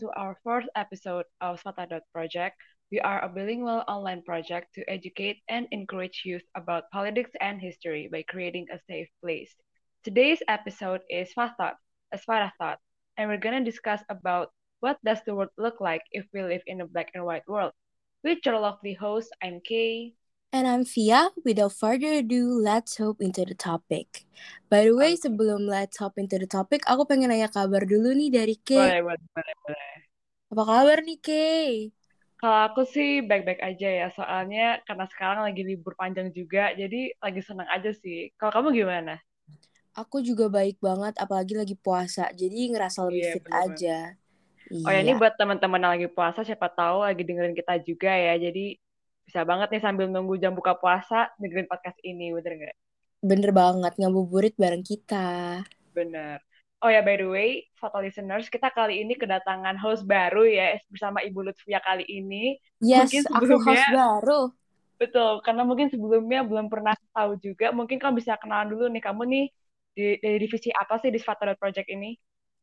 To 0.00 0.10
our 0.16 0.38
fourth 0.42 0.64
episode 0.76 1.26
of 1.42 1.62
Swata 1.62 2.00
Project. 2.12 2.56
We 2.90 3.00
are 3.00 3.22
a 3.22 3.28
bilingual 3.28 3.84
online 3.86 4.22
project 4.22 4.72
to 4.74 4.90
educate 4.90 5.42
and 5.48 5.68
encourage 5.72 6.22
youth 6.24 6.42
about 6.56 6.90
politics 6.90 7.30
and 7.40 7.60
history 7.60 8.08
by 8.10 8.22
creating 8.22 8.66
a 8.72 8.80
safe 8.88 9.08
place. 9.22 9.54
Today's 10.02 10.42
episode 10.48 11.02
is 11.10 11.32
Swata, 11.34 11.74
a 12.12 12.18
Swata 12.18 12.50
thought, 12.56 12.78
and 13.18 13.28
we're 13.28 13.36
going 13.36 13.62
to 13.62 13.70
discuss 13.70 14.02
about 14.08 14.50
what 14.80 14.96
does 15.04 15.20
the 15.26 15.34
world 15.34 15.50
look 15.58 15.80
like 15.80 16.02
if 16.12 16.24
we 16.32 16.42
live 16.42 16.62
in 16.66 16.80
a 16.80 16.86
black 16.86 17.10
and 17.14 17.24
white 17.24 17.46
world. 17.46 17.72
With 18.24 18.38
your 18.46 18.58
lovely 18.58 18.94
host, 18.94 19.28
I'm 19.42 19.60
Kay. 19.60 20.14
And 20.52 20.66
I'm 20.68 20.84
Fia. 20.84 21.30
Without 21.44 21.72
further 21.72 22.12
ado, 22.22 22.54
let's 22.68 22.96
hop 22.98 23.20
into 23.20 23.44
the 23.44 23.54
topic. 23.54 24.26
By 24.70 24.84
the 24.86 24.94
way, 24.94 25.16
sebelum 25.16 25.66
let's 25.66 25.98
hop 25.98 26.18
into 26.22 26.38
the 26.38 26.46
topic, 26.46 26.82
aku 26.86 27.02
pengen 27.10 27.30
nanya 27.34 27.50
kabar 27.50 27.82
dulu 27.86 28.10
nih 28.14 28.30
dari 28.30 28.54
Kay. 28.62 28.90
Boleh, 28.90 29.02
boleh, 29.02 29.18
boleh, 29.34 29.54
boleh. 29.64 30.10
Apa 30.52 30.62
kabar 30.70 30.98
nih, 31.06 31.18
Kay? 31.26 31.70
Kalau 32.40 32.58
aku 32.68 32.82
sih 32.94 33.08
baik-baik 33.28 33.60
aja 33.70 33.88
ya, 34.00 34.06
soalnya 34.18 34.64
karena 34.86 35.04
sekarang 35.12 35.40
lagi 35.46 35.62
libur 35.70 35.92
panjang 36.00 36.28
juga, 36.38 36.62
jadi 36.80 37.00
lagi 37.24 37.40
senang 37.48 37.68
aja 37.76 37.90
sih. 38.02 38.18
Kalau 38.38 38.52
kamu 38.56 38.68
gimana? 38.80 39.14
Aku 40.02 40.16
juga 40.28 40.46
baik 40.56 40.76
banget, 40.86 41.14
apalagi 41.24 41.54
lagi 41.60 41.74
puasa. 41.84 42.24
Jadi 42.40 42.58
ngerasa 42.72 43.00
lebih 43.08 43.24
Iya, 43.24 43.30
fit 43.30 43.44
bener 43.44 43.64
aja. 43.64 44.14
Oh 44.84 44.90
ya, 44.94 45.00
ini 45.04 45.12
Iya, 45.12 45.20
buat 45.20 45.36
teman-teman 45.40 45.80
yang 45.84 45.92
lagi 45.96 46.08
puasa, 46.16 46.40
siapa 46.40 46.68
tahu 46.72 47.04
lagi 47.04 47.20
dengerin 47.28 47.52
kita 47.52 47.74
juga 47.84 48.12
ya. 48.16 48.34
Jadi 48.40 48.80
bisa 49.30 49.46
banget 49.46 49.70
nih 49.70 49.82
sambil 49.86 50.10
nunggu 50.10 50.34
jam 50.42 50.52
buka 50.58 50.74
puasa, 50.74 51.30
dengerin 51.38 51.70
podcast 51.70 51.96
ini, 52.02 52.34
bener 52.34 52.52
nggak? 52.58 52.76
bener 53.20 53.50
banget. 53.52 53.92
Ngabuburit 54.00 54.54
bareng 54.58 54.82
kita. 54.82 55.62
Bener. 55.94 56.42
Oh 56.80 56.88
ya, 56.88 57.04
by 57.04 57.20
the 57.20 57.28
way, 57.28 57.50
foto 57.76 58.00
listeners, 58.00 58.48
kita 58.48 58.72
kali 58.72 59.04
ini 59.04 59.12
kedatangan 59.12 59.76
host 59.76 60.08
baru 60.08 60.48
ya, 60.48 60.80
bersama 60.88 61.20
Ibu 61.20 61.44
Lutfia 61.44 61.76
kali 61.84 62.08
ini. 62.08 62.56
Yes, 62.80 63.12
Mungkin 63.12 63.22
aku 63.28 63.44
host 63.60 63.84
sebelumnya, 63.84 63.92
baru. 63.92 64.40
betul, 64.96 65.32
karena 65.44 65.62
mungkin 65.68 65.92
sebelumnya 65.92 66.40
belum 66.40 66.72
pernah 66.72 66.96
tahu 67.12 67.36
juga. 67.36 67.68
Mungkin 67.76 68.00
kamu 68.00 68.24
bisa 68.24 68.40
kenalan 68.40 68.72
dulu 68.72 68.88
nih, 68.88 69.02
kamu 69.04 69.22
nih 69.28 69.44
di, 69.92 70.04
dari 70.24 70.38
divisi 70.40 70.72
apa 70.72 70.96
sih 71.04 71.12
di 71.12 71.20
Sfatadot 71.20 71.60
Project 71.60 71.88
ini? 71.92 72.16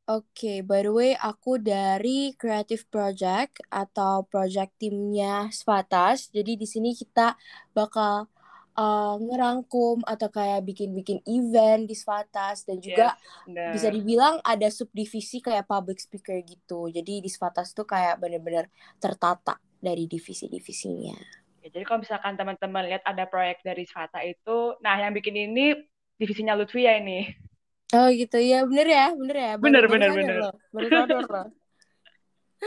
Oke, 0.08 0.64
by 0.64 0.88
the 0.88 0.94
way, 0.96 1.12
aku 1.20 1.60
dari 1.60 2.32
Creative 2.40 2.80
Project 2.88 3.60
atau 3.68 4.24
project 4.24 4.72
timnya 4.80 5.52
Svatas. 5.52 6.32
Jadi 6.32 6.56
di 6.56 6.64
sini 6.64 6.96
kita 6.96 7.36
bakal 7.76 8.32
uh, 8.80 9.16
ngerangkum 9.20 10.08
atau 10.08 10.32
kayak 10.32 10.64
bikin-bikin 10.64 11.20
event 11.28 11.92
di 11.92 11.92
Svatas 11.92 12.64
dan 12.64 12.80
juga 12.80 13.20
Yes, 13.44 13.76
bisa 13.76 13.92
bener. 13.92 14.00
dibilang 14.00 14.36
ada 14.48 14.72
subdivisi 14.72 15.44
kayak 15.44 15.68
public 15.68 16.00
speaker 16.00 16.40
gitu. 16.40 16.88
Jadi 16.88 17.20
di 17.20 17.28
Svatas 17.28 17.76
tuh 17.76 17.84
kayak 17.84 18.24
bener-bener 18.24 18.72
tertata 19.04 19.60
dari 19.84 20.08
divisi-divisinya. 20.08 21.18
Ya, 21.66 21.68
jadi 21.68 21.84
kalau 21.84 22.00
misalkan 22.00 22.40
teman-teman 22.40 22.88
lihat 22.88 23.04
ada 23.04 23.28
proyek 23.28 23.60
dari 23.60 23.84
Svata 23.84 24.24
itu, 24.24 24.72
nah 24.80 24.96
yang 24.96 25.12
bikin 25.12 25.36
ini 25.36 25.76
divisinya 26.16 26.56
Lutfia 26.56 26.96
ini. 26.96 27.47
Oh 27.96 28.12
gitu 28.12 28.36
ya, 28.36 28.68
bener 28.68 28.88
ya, 28.88 29.06
bener 29.16 29.36
ya. 29.36 29.52
Bener, 29.56 29.84
bener, 29.88 30.10
bener. 30.12 30.40
sadar 30.92 31.24
loh. 31.24 31.48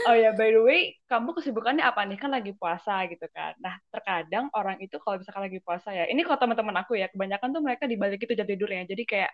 Oh 0.08 0.16
ya, 0.16 0.32
by 0.32 0.48
the 0.48 0.62
way, 0.64 0.96
kamu 1.12 1.36
kesibukannya 1.36 1.84
apa 1.84 2.08
nih? 2.08 2.16
Kan 2.16 2.32
lagi 2.32 2.56
puasa 2.56 3.04
gitu 3.10 3.26
kan. 3.36 3.52
Nah, 3.60 3.76
terkadang 3.92 4.48
orang 4.56 4.80
itu 4.80 4.96
kalau 4.96 5.20
misalkan 5.20 5.44
lagi 5.44 5.60
puasa 5.60 5.92
ya, 5.92 6.08
ini 6.08 6.24
kalau 6.24 6.40
teman-teman 6.40 6.72
aku 6.80 6.96
ya, 6.96 7.12
kebanyakan 7.12 7.52
tuh 7.52 7.60
mereka 7.60 7.84
dibalik 7.84 8.22
itu 8.24 8.32
jam 8.32 8.48
tidurnya. 8.48 8.88
Jadi 8.88 9.02
kayak 9.04 9.30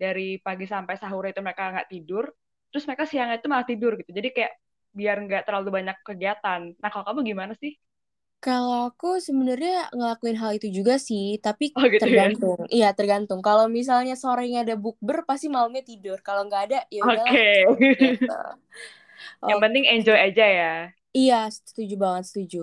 dari 0.00 0.40
pagi 0.40 0.64
sampai 0.64 0.96
sahur 0.96 1.28
itu 1.28 1.40
mereka 1.44 1.68
nggak 1.68 1.88
tidur, 1.92 2.24
terus 2.72 2.84
mereka 2.88 3.04
siangnya 3.04 3.36
itu 3.36 3.48
malah 3.52 3.66
tidur 3.68 3.92
gitu. 4.00 4.08
Jadi 4.14 4.28
kayak 4.32 4.52
biar 4.96 5.16
nggak 5.20 5.42
terlalu 5.44 5.68
banyak 5.84 5.96
kegiatan. 6.00 6.60
Nah, 6.80 6.88
kalau 6.88 7.04
kamu 7.12 7.20
gimana 7.36 7.52
sih? 7.60 7.76
Kalau 8.44 8.76
aku 8.88 9.06
sebenarnya 9.26 9.70
ngelakuin 9.96 10.36
hal 10.42 10.50
itu 10.58 10.68
juga 10.78 10.94
sih, 11.08 11.24
tapi 11.44 11.64
Oh 11.76 11.84
gitu 11.92 12.08
ya. 12.18 12.26
tergantung. 12.30 12.58
Iya, 12.74 12.86
tergantung. 12.98 13.40
Kalau 13.46 13.64
misalnya 13.78 14.14
sorenya 14.22 14.58
ada 14.64 14.74
bukber, 14.82 15.16
pasti 15.28 15.46
malamnya 15.54 15.82
tidur. 15.90 16.18
Kalau 16.26 16.40
nggak 16.46 16.62
ada, 16.70 16.78
ya 16.94 17.00
Oke. 17.06 17.32
gitu. 17.32 17.60
Yang 19.48 19.58
penting 19.62 19.84
enjoy 19.86 20.18
aja 20.18 20.44
ya. 20.46 20.72
Iya, 21.16 21.34
setuju 21.68 21.94
banget, 22.04 22.22
setuju. 22.28 22.56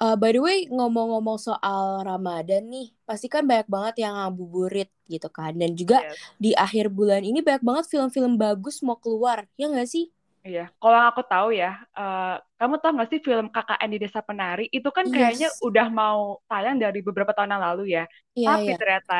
Uh, 0.00 0.14
by 0.20 0.30
the 0.34 0.40
way, 0.46 0.58
ngomong-ngomong 0.74 1.36
soal 1.48 2.00
Ramadan 2.08 2.62
nih, 2.72 2.86
pasti 3.08 3.26
kan 3.34 3.42
banyak 3.50 3.68
banget 3.74 3.94
yang 4.02 4.12
ngabuburit 4.16 4.88
gitu 5.12 5.28
kan. 5.36 5.52
Dan 5.60 5.70
juga 5.80 5.96
Yes. 5.96 6.32
di 6.44 6.48
akhir 6.64 6.84
bulan 6.96 7.20
ini 7.28 7.38
banyak 7.46 7.62
banget 7.68 7.84
film-film 7.92 8.32
bagus 8.42 8.74
mau 8.86 8.96
keluar, 9.04 9.38
ya 9.60 9.64
nggak 9.72 9.88
sih? 9.94 10.04
Iya, 10.48 10.60
kalau 10.80 10.98
aku 11.10 11.20
tahu 11.30 11.48
ya, 11.60 11.66
eh, 11.98 12.34
kamu 12.58 12.74
tahu 12.80 12.90
nggak 12.96 13.08
sih 13.12 13.20
film 13.26 13.46
KKN 13.54 13.90
di 13.94 13.98
Desa 14.02 14.20
Penari 14.28 14.64
itu 14.76 14.88
kan 14.96 15.06
kayaknya 15.14 15.46
Yes. 15.48 15.62
udah 15.66 15.86
mau 16.00 16.40
tayang 16.48 16.76
dari 16.82 16.98
beberapa 17.06 17.32
tahun 17.36 17.52
yang 17.58 17.64
lalu 17.68 17.82
ya. 17.96 18.04
Iya, 18.34 18.54
Tapi 18.56 18.70
iya. 18.70 18.76
ternyata 18.78 19.14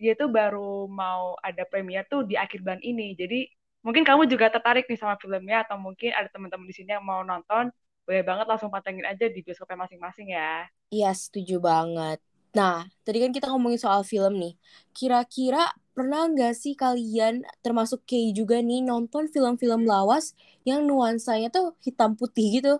dia 0.00 0.12
tuh 0.20 0.28
baru 0.38 0.88
mau 0.88 1.36
ada 1.44 1.62
premier 1.70 2.02
tuh 2.08 2.20
di 2.30 2.34
akhir 2.40 2.58
bulan 2.64 2.80
ini. 2.80 3.12
Jadi 3.20 3.36
mungkin 3.84 4.04
kamu 4.08 4.22
juga 4.32 4.46
tertarik 4.54 4.84
nih 4.88 4.96
sama 5.02 5.14
filmnya 5.20 5.56
atau 5.68 5.76
mungkin 5.76 6.10
ada 6.16 6.28
teman-teman 6.32 6.64
di 6.70 6.74
sini 6.78 6.90
yang 6.96 7.04
mau 7.04 7.20
nonton, 7.26 7.68
boleh 8.08 8.22
banget 8.24 8.46
langsung 8.48 8.70
pantengin 8.72 9.04
aja 9.04 9.26
di 9.28 9.40
bioskopnya 9.44 9.78
masing-masing 9.84 10.32
ya. 10.32 10.64
Iya, 10.94 11.08
setuju 11.22 11.54
banget. 11.68 12.18
Nah, 12.58 12.82
tadi 13.06 13.18
kan 13.22 13.30
kita 13.36 13.46
ngomongin 13.50 13.78
soal 13.84 14.02
film 14.02 14.32
nih. 14.42 14.54
Kira-kira 14.96 15.70
pernah 15.94 16.26
nggak 16.32 16.52
sih 16.62 16.74
kalian, 16.74 17.46
termasuk 17.64 18.02
Kay 18.10 18.34
juga 18.34 18.58
nih, 18.68 18.80
nonton 18.82 19.24
film-film 19.30 19.86
lawas 19.86 20.34
yang 20.68 20.80
nuansanya 20.88 21.48
tuh 21.54 21.66
hitam 21.86 22.10
putih 22.18 22.46
gitu? 22.58 22.74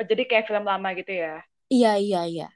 Oh, 0.00 0.04
Jadi 0.10 0.22
kayak 0.30 0.46
film 0.50 0.64
lama 0.66 0.88
gitu 0.98 1.12
ya. 1.22 1.42
Iya, 1.74 1.90
iya, 2.04 2.20
iya. 2.30 2.46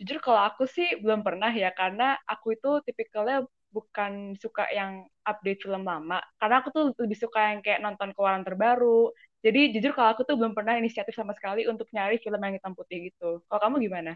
Jujur 0.00 0.18
kalau 0.24 0.40
aku 0.48 0.64
sih 0.66 0.88
belum 1.02 1.20
pernah 1.26 1.52
ya, 1.54 1.70
karena 1.80 2.18
aku 2.32 2.46
itu 2.56 2.70
tipikalnya 2.86 3.46
bukan 3.72 4.34
suka 4.42 4.68
yang 4.78 5.06
update 5.24 5.60
film 5.64 5.82
lama. 5.86 6.18
Karena 6.40 6.54
aku 6.60 6.68
tuh 6.76 6.84
lebih 7.02 7.16
suka 7.24 7.40
yang 7.54 7.60
kayak 7.64 7.80
nonton 7.84 8.10
keluaran 8.16 8.44
terbaru. 8.44 9.12
Jadi 9.44 9.60
jujur 9.74 9.92
kalau 9.96 10.10
aku 10.14 10.22
tuh 10.28 10.36
belum 10.40 10.52
pernah 10.58 10.74
inisiatif 10.80 11.14
sama 11.16 11.32
sekali 11.38 11.64
untuk 11.70 11.88
nyari 11.94 12.18
film 12.20 12.40
yang 12.42 12.54
hitam 12.58 12.74
putih 12.78 12.98
gitu. 13.12 13.40
Kalau 13.48 13.60
kamu 13.64 13.76
gimana? 13.86 14.12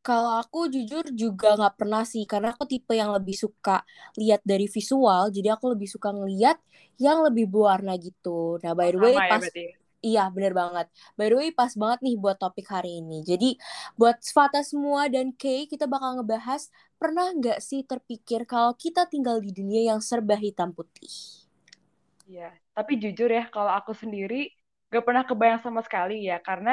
Kalau 0.00 0.32
aku 0.40 0.58
jujur 0.74 1.04
juga 1.12 1.48
nggak 1.60 1.74
pernah 1.80 2.02
sih, 2.08 2.24
karena 2.24 2.48
aku 2.56 2.64
tipe 2.72 2.92
yang 2.96 3.12
lebih 3.16 3.36
suka 3.36 3.84
lihat 4.16 4.40
dari 4.50 4.64
visual, 4.76 5.28
jadi 5.36 5.48
aku 5.56 5.76
lebih 5.76 5.88
suka 5.94 6.08
ngeliat 6.16 6.56
yang 6.96 7.20
lebih 7.26 7.44
berwarna 7.52 7.92
gitu. 8.00 8.56
Nah, 8.64 8.72
by 8.78 8.88
Oh, 8.88 8.92
the 8.96 9.00
way, 9.00 9.16
sama 9.16 9.20
ya 9.30 9.34
pas 9.34 9.44
berarti. 9.44 9.64
Iya, 10.00 10.32
bener 10.32 10.56
banget. 10.56 10.86
By 11.20 11.28
the 11.28 11.36
way, 11.36 11.48
pas 11.52 11.72
banget 11.76 12.00
nih 12.00 12.16
buat 12.16 12.40
topik 12.40 12.64
hari 12.72 13.04
ini. 13.04 13.20
Jadi, 13.20 13.60
buat 14.00 14.16
Svata 14.24 14.64
semua 14.64 15.12
dan 15.12 15.36
Kay, 15.36 15.68
kita 15.68 15.84
bakal 15.84 16.16
ngebahas, 16.16 16.72
pernah 16.96 17.28
nggak 17.36 17.60
sih 17.60 17.84
terpikir 17.84 18.48
kalau 18.48 18.72
kita 18.80 19.04
tinggal 19.12 19.36
di 19.44 19.52
dunia 19.52 19.92
yang 19.92 20.00
serba 20.00 20.40
hitam 20.40 20.72
putih? 20.72 21.12
Iya, 22.30 22.42
tapi 22.76 22.92
jujur 23.02 23.28
ya, 23.36 23.42
kalau 23.54 23.72
aku 23.78 23.92
sendiri 24.02 24.34
gak 24.92 25.02
pernah 25.06 25.24
kebayang 25.28 25.60
sama 25.66 25.80
sekali 25.86 26.14
ya, 26.28 26.36
karena 26.48 26.70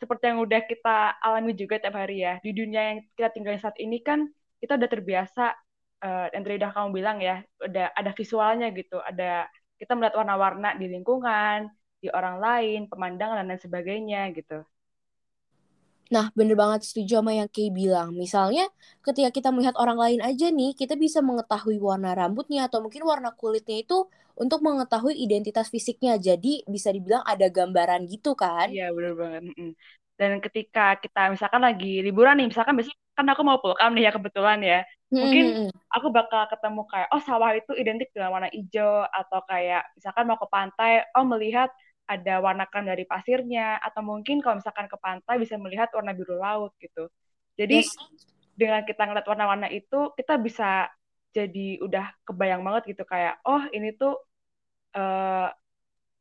seperti 0.00 0.24
yang 0.30 0.38
udah 0.46 0.60
kita 0.70 1.18
alami 1.24 1.52
juga 1.58 1.74
tiap 1.82 1.94
hari 2.00 2.22
ya, 2.26 2.38
di 2.44 2.50
dunia 2.54 2.80
yang 2.94 2.98
kita 3.18 3.28
tinggalin 3.34 3.60
saat 3.62 3.78
ini 3.82 3.98
kan 4.08 4.30
kita 4.62 4.78
udah 4.78 4.90
terbiasa, 4.90 5.42
eh, 6.04 6.26
yang 6.34 6.42
tadi 6.44 6.54
udah 6.60 6.70
kamu 6.74 6.88
bilang 6.98 7.18
ya, 7.22 7.34
udah 7.66 7.84
ada 7.98 8.10
visualnya 8.14 8.66
gitu, 8.78 8.96
ada 9.02 9.46
kita 9.80 9.92
melihat 9.94 10.14
warna-warna 10.20 10.68
di 10.80 10.86
lingkungan, 10.90 11.70
di 12.02 12.08
orang 12.14 12.36
lain, 12.42 12.78
pemandangan 12.90 13.36
dan 13.42 13.46
lain 13.50 13.62
sebagainya 13.62 14.18
gitu. 14.38 14.62
Nah, 16.14 16.26
bener 16.38 16.56
banget 16.62 16.80
setuju 16.88 17.12
sama 17.20 17.32
yang 17.40 17.48
Kay 17.54 17.68
bilang. 17.80 18.08
Misalnya, 18.22 18.64
ketika 19.06 19.28
kita 19.36 19.48
melihat 19.54 19.76
orang 19.82 19.98
lain 20.04 20.20
aja 20.28 20.46
nih, 20.58 20.70
kita 20.80 20.94
bisa 21.04 21.18
mengetahui 21.28 21.76
warna 21.88 22.10
rambutnya 22.18 22.60
atau 22.68 22.78
mungkin 22.84 23.02
warna 23.10 23.30
kulitnya 23.40 23.76
itu 23.84 23.98
untuk 24.42 24.60
mengetahui 24.66 25.14
identitas 25.26 25.66
fisiknya. 25.74 26.14
Jadi, 26.28 26.52
bisa 26.74 26.88
dibilang 26.96 27.24
ada 27.32 27.46
gambaran 27.56 28.00
gitu 28.12 28.32
kan? 28.42 28.68
Iya, 28.68 28.82
bener 28.96 29.12
banget. 29.20 29.42
Dan 30.20 30.32
ketika 30.44 30.80
kita 31.02 31.20
misalkan 31.34 31.62
lagi 31.66 32.02
liburan 32.06 32.34
nih, 32.38 32.46
misalkan 32.50 32.74
biasanya 32.76 32.98
kan 33.18 33.26
aku 33.32 33.42
mau 33.48 33.58
pulkam 33.62 33.90
nih 33.94 34.02
ya 34.08 34.12
kebetulan 34.16 34.58
ya. 34.70 34.78
Mungkin 35.22 35.44
Hmm, 35.54 35.70
aku 35.94 36.06
bakal 36.16 36.42
ketemu 36.52 36.80
kayak, 36.90 37.08
oh 37.14 37.22
sawah 37.28 37.50
itu 37.58 37.72
identik 37.80 38.08
dengan 38.14 38.30
warna 38.34 38.48
hijau, 38.56 39.06
atau 39.18 39.40
kayak 39.50 39.82
misalkan 39.96 40.24
mau 40.28 40.38
ke 40.42 40.48
pantai, 40.50 40.92
oh 41.16 41.24
melihat 41.32 41.70
ada 42.08 42.34
warna 42.44 42.64
krem 42.70 42.86
dari 42.88 43.04
pasirnya, 43.08 43.78
atau 43.86 44.00
mungkin 44.10 44.40
kalau 44.44 44.60
misalkan 44.60 44.88
ke 44.92 44.96
pantai 44.98 45.36
bisa 45.42 45.54
melihat 45.60 45.88
warna 45.96 46.12
biru 46.16 46.36
laut 46.40 46.72
gitu. 46.82 47.06
Jadi 47.60 47.74
Yes, 47.74 47.96
dengan 48.60 48.82
kita 48.88 49.02
ngeliat 49.06 49.26
warna-warna 49.30 49.68
itu, 49.70 50.12
kita 50.18 50.34
bisa 50.42 50.90
jadi 51.36 51.78
udah 51.84 52.06
kebayang 52.26 52.62
banget 52.66 52.82
gitu 52.96 53.04
kayak, 53.06 53.38
oh 53.46 53.62
ini 53.76 53.94
tuh 54.00 54.18
eh, 54.96 55.48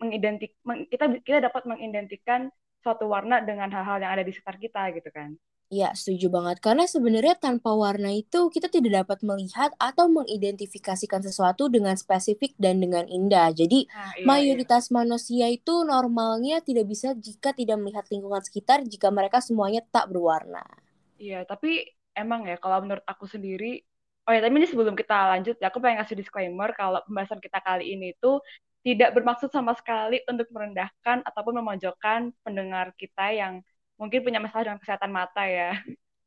mengidentik, 0.01 0.51
meng- 0.68 0.88
kita 0.92 1.06
kita 1.28 1.39
dapat 1.50 1.63
mengidentikan 1.69 2.42
suatu 2.83 3.06
warna 3.10 3.42
dengan 3.44 3.69
hal-hal 3.74 3.98
yang 4.04 4.12
ada 4.16 4.24
di 4.28 4.31
sekitar 4.36 4.57
kita 4.62 4.81
gitu 4.98 5.10
kan. 5.13 5.33
Ya, 5.80 5.90
setuju 6.00 6.28
banget. 6.36 6.58
Karena 6.66 6.86
sebenarnya 6.94 7.36
tanpa 7.46 7.72
warna 7.84 8.10
itu 8.22 8.40
kita 8.56 8.68
tidak 8.75 8.92
dapat 9.04 9.19
melihat 9.30 9.72
atau 9.90 10.06
mengidentifikasikan 10.18 11.19
sesuatu 11.28 11.64
dengan 11.75 11.96
spesifik 12.04 12.52
dan 12.64 12.75
dengan 12.84 13.04
indah. 13.18 13.48
Jadi, 13.52 13.80
Nah, 13.94 14.12
iya, 14.19 14.38
iya. 14.48 14.58
mayoritas 14.64 14.84
manusia 14.98 15.46
itu 15.58 15.74
normalnya 15.94 16.58
tidak 16.68 16.86
bisa 16.92 17.10
jika 17.28 17.50
tidak 17.60 17.78
melihat 17.84 18.06
lingkungan 18.14 18.40
sekitar 18.48 18.78
jika 18.88 19.08
mereka 19.18 19.38
semuanya 19.48 19.81
tak 19.96 20.06
berwarna. 20.12 20.64
Iya, 21.22 21.36
tapi 21.50 21.68
emang 22.19 22.42
ya 22.50 22.56
kalau 22.62 22.78
menurut 22.86 23.06
aku 23.12 23.25
sendiri, 23.34 23.66
oh 24.25 24.31
ya, 24.36 24.40
tapi 24.44 24.54
ini 24.62 24.68
sebelum 24.69 24.94
kita 25.02 25.14
lanjut 25.34 25.56
ya, 25.62 25.66
aku 25.69 25.80
pengen 25.81 25.98
ngasih 26.02 26.18
disclaimer 26.22 26.69
kalau 26.78 27.00
pembahasan 27.06 27.42
kita 27.46 27.58
kali 27.68 27.84
ini 27.94 28.06
tuh 28.22 28.36
tidak 28.86 29.10
bermaksud 29.18 29.50
sama 29.52 29.74
sekali 29.80 30.22
untuk 30.30 30.48
merendahkan 30.56 31.18
ataupun 31.28 31.54
memojokkan 31.60 32.19
pendengar 32.46 32.94
kita 33.02 33.34
yang 33.34 33.54
mungkin 33.98 34.24
punya 34.24 34.40
masalah 34.40 34.72
dengan 34.72 34.82
kesehatan 34.82 35.12
mata 35.12 35.44
ya. 35.44 35.78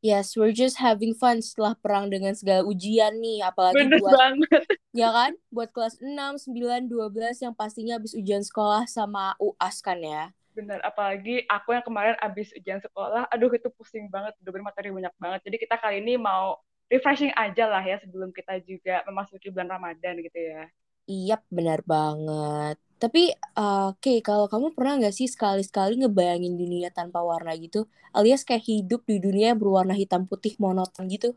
Yes, 0.01 0.33
we're 0.33 0.57
just 0.57 0.81
having 0.81 1.13
fun 1.13 1.45
setelah 1.45 1.77
perang 1.77 2.09
dengan 2.09 2.33
segala 2.33 2.65
ujian 2.65 3.21
nih, 3.21 3.45
apalagi 3.45 3.85
Bener 3.85 4.01
buat 4.01 4.13
banget. 4.17 4.63
ya 5.01 5.09
kan? 5.13 5.33
Buat 5.53 5.71
kelas 5.77 6.01
6, 6.01 6.49
9, 6.57 6.89
12 6.89 7.45
yang 7.45 7.53
pastinya 7.53 8.01
habis 8.01 8.17
ujian 8.17 8.41
sekolah 8.41 8.89
sama 8.89 9.37
UAS 9.37 9.85
kan 9.85 10.01
ya. 10.01 10.33
Bener, 10.57 10.81
apalagi 10.81 11.45
aku 11.45 11.77
yang 11.77 11.85
kemarin 11.85 12.17
abis 12.17 12.49
ujian 12.57 12.81
sekolah, 12.81 13.29
aduh 13.29 13.53
itu 13.53 13.69
pusing 13.77 14.09
banget, 14.09 14.33
udah 14.41 14.53
bermateri 14.57 14.89
banyak 14.89 15.15
banget. 15.21 15.41
Jadi 15.53 15.57
kita 15.69 15.77
kali 15.77 16.01
ini 16.01 16.17
mau 16.17 16.57
refreshing 16.89 17.37
aja 17.37 17.69
lah 17.69 17.85
ya 17.85 18.01
sebelum 18.01 18.33
kita 18.33 18.57
juga 18.65 19.05
memasuki 19.05 19.53
bulan 19.53 19.69
Ramadan 19.69 20.17
gitu 20.25 20.41
ya. 20.41 20.65
Iya, 21.05 21.37
benar 21.53 21.85
banget. 21.85 22.81
Tapi, 23.03 23.21
uh, 23.61 23.91
oke, 23.97 24.13
kalau 24.29 24.47
kamu 24.53 24.67
pernah 24.77 24.93
nggak 25.01 25.15
sih 25.19 25.29
sekali-sekali 25.35 25.93
ngebayangin 26.01 26.55
dunia 26.63 26.89
tanpa 26.99 27.19
warna 27.31 27.53
gitu? 27.65 27.81
Alias 28.17 28.43
kayak 28.49 28.65
hidup 28.71 29.01
di 29.11 29.17
dunia 29.25 29.47
yang 29.55 29.61
berwarna 29.63 29.95
hitam 30.03 30.23
putih 30.31 30.53
monoton 30.63 31.05
gitu? 31.15 31.29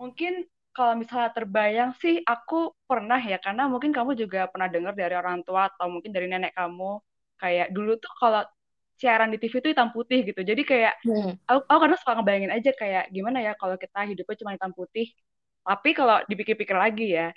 Mungkin 0.00 0.44
kalau 0.76 0.92
misalnya 1.00 1.32
terbayang 1.32 1.90
sih 1.96 2.20
aku 2.20 2.76
pernah 2.84 3.16
ya, 3.20 3.40
karena 3.40 3.64
mungkin 3.72 3.92
kamu 3.96 4.12
juga 4.22 4.44
pernah 4.52 4.68
dengar 4.68 4.92
dari 4.92 5.14
orang 5.16 5.40
tua 5.46 5.72
atau 5.72 5.88
mungkin 5.88 6.12
dari 6.12 6.28
nenek 6.28 6.52
kamu, 6.52 7.00
kayak 7.40 7.72
dulu 7.72 7.96
tuh 7.96 8.12
kalau 8.20 8.44
siaran 9.00 9.32
di 9.32 9.36
TV 9.40 9.54
itu 9.60 9.68
hitam 9.72 9.88
putih 9.96 10.20
gitu. 10.28 10.40
Jadi 10.44 10.62
kayak 10.68 10.94
Hmm. 11.04 11.38
aku, 11.48 11.60
aku 11.68 11.78
kadang 11.84 11.98
suka 12.00 12.12
ngebayangin 12.20 12.52
aja 12.52 12.70
kayak 12.76 13.04
gimana 13.12 13.38
ya 13.40 13.52
kalau 13.56 13.76
kita 13.80 13.98
hidupnya 14.04 14.36
cuma 14.40 14.52
hitam 14.56 14.72
putih. 14.76 15.06
Tapi 15.66 15.90
kalau 15.98 16.16
dipikir-pikir 16.30 16.76
lagi 16.76 17.06
ya, 17.16 17.32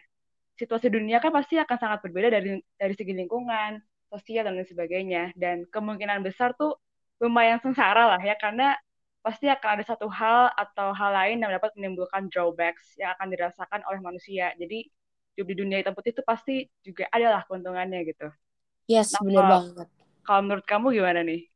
situasi 0.60 0.88
dunia 0.92 1.18
kan 1.24 1.32
pasti 1.34 1.56
akan 1.58 1.78
sangat 1.80 2.00
berbeda 2.06 2.30
dari 2.36 2.60
dari 2.82 2.94
segi 3.00 3.14
lingkungan, 3.16 3.80
sosial 4.12 4.44
dan 4.48 4.54
lain 4.60 4.68
sebagainya. 4.68 5.24
Dan 5.38 5.66
kemungkinan 5.72 6.20
besar 6.28 6.54
tuh 6.60 6.76
lumayan 7.24 7.60
sengsara 7.64 8.04
lah 8.16 8.22
ya 8.24 8.36
karena 8.40 8.76
pasti 9.26 9.46
akan 9.52 9.70
ada 9.80 9.84
satu 9.84 10.08
hal 10.08 10.52
atau 10.56 10.96
hal 10.96 11.12
lain 11.12 11.38
yang 11.44 11.52
dapat 11.52 11.72
menimbulkan 11.76 12.32
drawbacks 12.32 12.96
yang 13.02 13.12
akan 13.20 13.28
dirasakan 13.34 13.82
oleh 13.90 14.00
manusia. 14.04 14.56
Jadi 14.56 14.88
hidup 15.36 15.48
di 15.52 15.56
dunia 15.60 15.78
hitam 15.84 15.96
putih 15.96 16.12
itu 16.16 16.24
pasti 16.28 16.68
juga 16.84 17.08
adalah 17.12 17.44
keuntungannya 17.48 18.00
gitu. 18.08 18.28
Yes, 18.88 19.14
Nah, 19.14 19.24
kalau, 19.36 19.60
banget. 19.64 19.88
kalau 20.26 20.42
menurut 20.46 20.66
kamu 20.70 20.88
gimana 20.98 21.22
nih? 21.26 21.49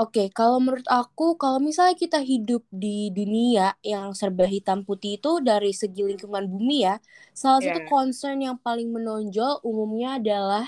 Oke, 0.00 0.32
kalau 0.32 0.56
menurut 0.64 0.88
aku, 0.88 1.36
kalau 1.36 1.58
misalnya 1.60 1.92
kita 1.92 2.18
hidup 2.24 2.64
di 2.72 3.12
dunia 3.12 3.76
yang 3.84 4.16
serba 4.16 4.48
hitam 4.48 4.80
putih 4.88 5.20
itu 5.20 5.30
dari 5.44 5.76
segi 5.76 6.00
lingkungan 6.08 6.44
bumi 6.48 6.88
ya, 6.88 6.94
salah 7.36 7.60
satu 7.60 7.84
Ya, 7.84 7.90
concern 7.92 8.40
yang 8.40 8.56
paling 8.66 8.88
menonjol 8.96 9.60
umumnya 9.60 10.16
adalah 10.16 10.64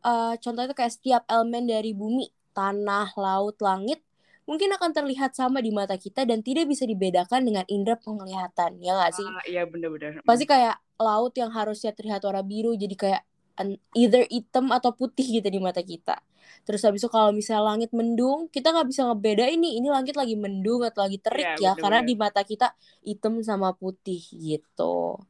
uh, 0.00 0.32
contohnya 0.40 0.72
itu 0.72 0.76
kayak 0.80 0.94
setiap 0.96 1.22
elemen 1.28 1.68
dari 1.68 1.92
bumi, 1.92 2.32
tanah, 2.56 3.12
laut, 3.20 3.56
langit, 3.60 4.00
mungkin 4.48 4.72
akan 4.76 4.90
terlihat 4.96 5.36
sama 5.36 5.60
di 5.60 5.72
mata 5.76 5.96
kita 6.00 6.24
dan 6.24 6.40
tidak 6.40 6.64
bisa 6.72 6.88
dibedakan 6.88 7.44
dengan 7.48 7.64
indera 7.68 8.00
penglihatan, 8.00 8.80
ya 8.80 8.96
nggak 8.96 9.12
sih? 9.12 9.30
ah, 9.36 9.42
iya 9.48 9.62
bener-bener. 9.72 10.12
Pasti 10.24 10.44
kayak 10.48 10.76
laut 11.00 11.32
yang 11.36 11.50
harusnya 11.52 11.92
terlihat 11.96 12.22
warna 12.26 12.42
biru 12.44 12.72
jadi 12.76 12.94
kayak 12.96 13.22
an- 13.60 13.80
either 13.96 14.24
hitam 14.32 14.72
atau 14.72 14.92
putih 14.96 15.26
gitu 15.40 15.48
di 15.52 15.60
mata 15.60 15.80
kita. 15.84 16.20
Terus 16.66 16.80
habis 16.86 17.00
itu 17.02 17.10
kalau 17.16 17.30
misalnya 17.38 17.64
langit 17.70 17.90
mendung, 17.98 18.38
kita 18.54 18.66
nggak 18.74 18.88
bisa 18.90 19.02
ngebedain 19.08 19.58
nih 19.64 19.72
ini 19.78 19.88
langit 19.96 20.14
lagi 20.20 20.34
mendung 20.44 20.80
atau 20.88 21.00
lagi 21.06 21.18
terik 21.24 21.50
Iya 21.54 21.54
ya, 21.64 21.70
karena 21.82 21.98
di 22.08 22.14
mata 22.22 22.40
kita 22.50 22.64
hitam 23.08 23.34
sama 23.48 23.68
putih 23.80 24.20
gitu. 24.44 24.82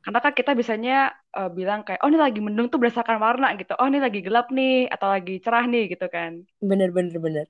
Karena 0.04 0.18
kan 0.24 0.32
kita 0.38 0.50
biasanya 0.58 0.94
eh, 1.38 1.50
bilang 1.58 1.80
kayak, 1.86 2.00
oh 2.02 2.08
ini 2.10 2.18
lagi 2.26 2.40
mendung 2.46 2.66
tuh 2.72 2.78
berdasarkan 2.80 3.18
warna 3.26 3.46
gitu. 3.60 3.72
Oh 3.80 3.86
ini 3.90 3.98
lagi 4.06 4.20
gelap 4.26 4.46
nih, 4.58 4.72
atau 4.94 5.08
lagi 5.14 5.32
cerah 5.44 5.64
nih 5.72 5.82
gitu 5.92 6.06
kan. 6.14 6.32
Bener 6.62 6.90
bener 6.96 7.18
bener. 7.22 7.46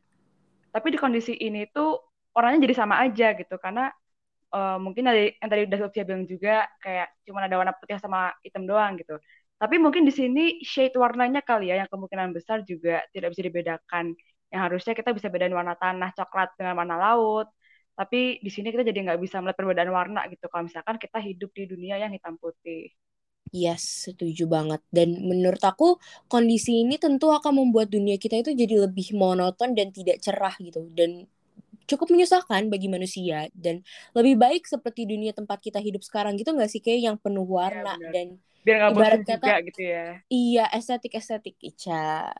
Tapi 0.70 0.86
di 0.94 0.98
kondisi 1.02 1.32
ini 1.34 1.66
tuh 1.74 1.98
warnanya 2.34 2.62
jadi 2.66 2.76
sama 2.82 2.96
aja 3.04 3.34
gitu. 3.38 3.54
Karena 3.58 3.90
eh, 4.54 4.76
mungkin 4.84 5.04
dari 5.08 5.22
yang 5.40 5.50
tadi 5.52 5.62
udah 5.68 5.78
Lutfi 5.82 6.00
bilang 6.08 6.24
juga 6.28 6.66
kayak 6.84 7.08
cuma 7.26 7.40
ada 7.46 7.56
warna 7.60 7.74
putih 7.78 7.98
sama 8.02 8.32
hitam 8.46 8.64
doang 8.70 8.92
gitu. 9.00 9.14
Tapi 9.60 9.76
mungkin 9.84 10.02
di 10.08 10.12
sini 10.20 10.40
shade 10.64 10.96
warnanya 11.04 11.40
kali 11.44 11.68
ya 11.70 11.84
yang 11.84 11.90
kemungkinan 11.92 12.32
besar 12.36 12.58
juga 12.70 13.04
tidak 13.14 13.28
bisa 13.36 13.42
dibedakan. 13.48 14.04
Yang 14.52 14.60
harusnya 14.66 14.92
kita 14.98 15.10
bisa 15.16 15.28
bedain 15.32 15.54
warna 15.58 15.74
tanah 15.76 16.10
coklat 16.18 16.48
dengan 16.58 16.74
warna 16.80 16.96
laut. 16.96 17.46
Tapi 17.98 18.40
di 18.44 18.50
sini 18.54 18.72
kita 18.72 18.82
jadi 18.88 18.98
nggak 19.04 19.20
bisa 19.24 19.36
melihat 19.44 19.58
perbedaan 19.60 19.92
warna 19.92 20.20
gitu. 20.32 20.44
Kalau 20.48 20.64
misalkan 20.68 20.96
kita 20.96 21.18
hidup 21.20 21.50
di 21.52 21.64
dunia 21.68 22.00
yang 22.00 22.10
hitam 22.16 22.34
putih. 22.40 22.88
Yes, 23.64 23.82
setuju 24.06 24.46
banget. 24.46 24.80
Dan 24.96 25.08
menurut 25.30 25.62
aku 25.70 25.98
kondisi 26.30 26.86
ini 26.86 26.94
tentu 27.02 27.26
akan 27.34 27.52
membuat 27.66 27.90
dunia 27.90 28.14
kita 28.14 28.38
itu 28.42 28.50
jadi 28.54 28.86
lebih 28.86 29.10
monoton 29.18 29.74
dan 29.78 29.90
tidak 29.90 30.22
cerah 30.22 30.54
gitu. 30.66 30.86
Dan 30.98 31.26
cukup 31.90 32.06
menyusahkan 32.14 32.62
bagi 32.72 32.88
manusia 32.94 33.48
dan 33.54 33.82
lebih 34.16 34.34
baik 34.42 34.62
seperti 34.72 35.02
dunia 35.10 35.32
tempat 35.38 35.58
kita 35.66 35.78
hidup 35.86 36.02
sekarang 36.06 36.34
gitu 36.40 36.50
nggak 36.56 36.70
sih 36.72 36.80
kayak 36.84 37.00
yang 37.12 37.16
penuh 37.20 37.46
Iya 37.66 37.78
warna 37.84 37.90
benar. 37.92 38.14
dan 38.14 38.38
Biar 38.64 38.76
nggak 38.78 38.94
bosan 38.96 39.20
juga 39.30 39.30
kata 39.30 39.60
gitu 39.66 39.80
ya. 39.94 40.00
iya 40.32 40.62
estetik 40.76 41.12
estetik 41.20 41.56
Ica 41.68 42.30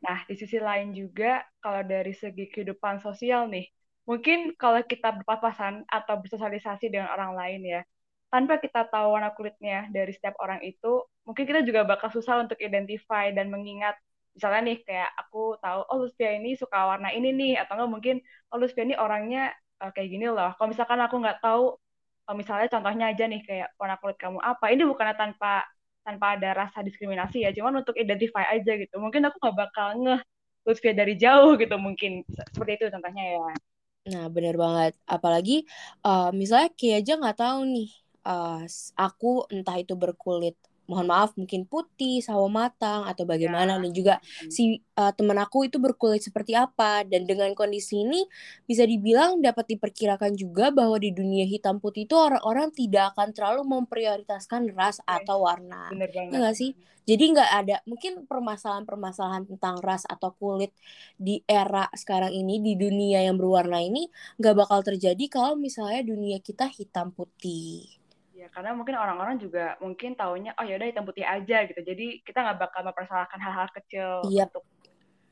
Nah, 0.00 0.18
di 0.28 0.34
sisi 0.40 0.56
lain 0.56 0.96
juga, 0.96 1.44
kalau 1.60 1.82
dari 1.84 2.12
segi 2.16 2.48
kehidupan 2.48 3.04
sosial 3.04 3.48
nih, 3.52 3.68
mungkin 4.08 4.56
kalau 4.56 4.80
kita 4.84 5.12
berpapasan 5.20 5.84
atau 5.88 6.14
bersosialisasi 6.24 6.88
dengan 6.88 7.12
orang 7.12 7.32
lain 7.36 7.60
ya, 7.68 7.80
tanpa 8.32 8.56
kita 8.64 8.88
tahu 8.88 9.12
warna 9.16 9.30
kulitnya 9.36 9.90
dari 9.92 10.12
setiap 10.16 10.40
orang 10.40 10.64
itu, 10.64 11.04
mungkin 11.28 11.44
kita 11.44 11.60
juga 11.68 11.84
bakal 11.84 12.08
susah 12.16 12.40
untuk 12.48 12.56
identify 12.64 13.28
dan 13.36 13.52
mengingat, 13.52 13.96
misalnya 14.36 14.60
nih, 14.68 14.78
kayak 14.86 15.10
aku 15.20 15.38
tahu, 15.62 15.80
oh 15.90 15.96
Lutfia 16.06 16.30
ini 16.38 16.54
suka 16.58 16.78
warna 16.90 17.08
ini 17.16 17.28
nih, 17.40 17.52
atau 17.62 17.72
enggak 17.76 17.90
mungkin, 17.94 18.16
oh 18.52 18.56
Lutfia 18.60 18.84
ini 18.86 18.96
orangnya 18.98 19.40
uh, 19.82 19.90
kayak 19.94 20.08
gini 20.12 20.26
loh. 20.30 20.50
Kalau 20.56 20.68
misalkan 20.72 21.00
aku 21.02 21.16
nggak 21.22 21.38
tahu, 21.44 21.64
uh, 22.28 22.34
misalnya 22.40 22.66
contohnya 22.74 23.04
aja 23.12 23.24
nih, 23.32 23.40
kayak 23.48 23.68
warna 23.80 23.96
kulit 24.00 24.16
kamu 24.20 24.38
apa, 24.42 24.64
ini 24.72 24.82
bukannya 24.88 25.16
tanpa 25.18 25.66
tanpa 26.06 26.26
ada 26.36 26.48
rasa 26.66 26.80
diskriminasi 26.86 27.44
ya, 27.44 27.50
cuman 27.56 27.84
untuk 27.84 27.94
identify 28.00 28.44
aja 28.54 28.72
gitu. 28.80 28.94
Mungkin 29.04 29.20
aku 29.28 29.36
nggak 29.42 29.56
bakal 29.58 29.88
ngeh 30.00 30.20
Lutfia 30.66 30.92
dari 30.96 31.14
jauh 31.20 31.56
gitu 31.60 31.76
mungkin. 31.80 32.24
Seperti 32.52 32.70
itu 32.80 32.84
contohnya 32.94 33.24
ya. 33.36 33.44
nah 34.12 34.26
bener 34.32 34.56
banget 34.56 34.92
apalagi 35.04 35.68
uh, 36.08 36.32
misalnya 36.32 36.72
kayak 36.78 36.96
aja 37.04 37.12
nggak 37.20 37.38
tahu 37.44 37.58
nih 37.68 37.88
uh, 38.24 38.64
aku 38.96 39.44
entah 39.52 39.76
itu 39.82 39.94
berkulit 40.02 40.56
mohon 40.90 41.06
maaf 41.06 41.32
mungkin 41.38 41.64
putih 41.64 42.20
sawo 42.20 42.50
matang 42.50 43.06
atau 43.06 43.22
bagaimana. 43.22 43.78
Ya. 43.78 43.82
dan 43.82 43.92
juga 43.94 44.14
si 44.50 44.82
uh, 44.98 45.14
teman 45.14 45.38
aku 45.38 45.70
itu 45.70 45.78
berkulit 45.78 46.20
seperti 46.20 46.58
apa. 46.58 47.06
Dan 47.06 47.24
dengan 47.30 47.54
kondisi 47.54 48.02
ini 48.02 48.26
bisa 48.66 48.82
dibilang 48.82 49.38
dapat 49.38 49.70
diperkirakan 49.78 50.34
juga 50.34 50.74
bahwa 50.74 50.98
di 50.98 51.14
dunia 51.14 51.46
hitam 51.46 51.78
putih 51.78 52.04
itu 52.04 52.18
orang-orang 52.18 52.74
tidak 52.74 53.14
akan 53.14 53.30
terlalu 53.30 53.62
memprioritaskan 53.64 54.74
ras 54.74 54.90
Yes, 54.90 55.06
atau 55.06 55.46
warna. 55.46 55.86
Bener 55.94 56.10
ya 56.10 56.50
sih? 56.50 56.74
Jadi 57.06 57.24
nggak 57.34 57.50
ada 57.50 57.76
mungkin 57.88 58.26
permasalahan-permasalahan 58.28 59.48
tentang 59.50 59.82
ras 59.82 60.06
atau 60.06 60.30
kulit 60.36 60.70
di 61.18 61.42
era 61.48 61.90
sekarang 61.90 62.30
ini 62.30 62.62
di 62.62 62.78
dunia 62.78 63.24
yang 63.26 63.34
berwarna 63.34 63.82
ini 63.82 64.06
nggak 64.38 64.54
bakal 64.54 64.84
terjadi 64.84 65.24
kalau 65.26 65.58
misalnya 65.58 66.06
dunia 66.06 66.38
kita 66.38 66.70
hitam 66.70 67.10
putih 67.10 67.99
Ya, 68.40 68.48
karena 68.56 68.72
mungkin 68.72 68.96
orang-orang 68.96 69.36
juga 69.36 69.76
mungkin 69.84 70.16
taunya, 70.16 70.56
oh 70.56 70.64
yaudah 70.64 70.88
hitam 70.88 71.04
putih 71.04 71.28
aja 71.28 71.68
gitu. 71.68 71.76
Jadi 71.84 72.24
kita 72.24 72.40
nggak 72.40 72.56
bakal 72.56 72.88
mempersalahkan 72.88 73.36
hal-hal 73.36 73.68
kecil 73.76 74.24
Yep. 74.32 74.48
untuk 74.48 74.64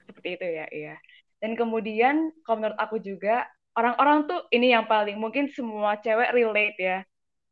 seperti 0.04 0.28
itu 0.36 0.44
ya, 0.44 0.66
iya. 0.68 0.94
Dan 1.40 1.56
kemudian, 1.56 2.36
kalau 2.44 2.60
menurut 2.60 2.76
aku 2.76 3.00
juga, 3.00 3.48
orang-orang 3.72 4.28
tuh 4.28 4.44
ini 4.52 4.76
yang 4.76 4.84
paling 4.84 5.16
mungkin 5.16 5.48
semua 5.48 5.96
cewek 6.04 6.36
relate 6.36 6.76
ya. 6.76 7.00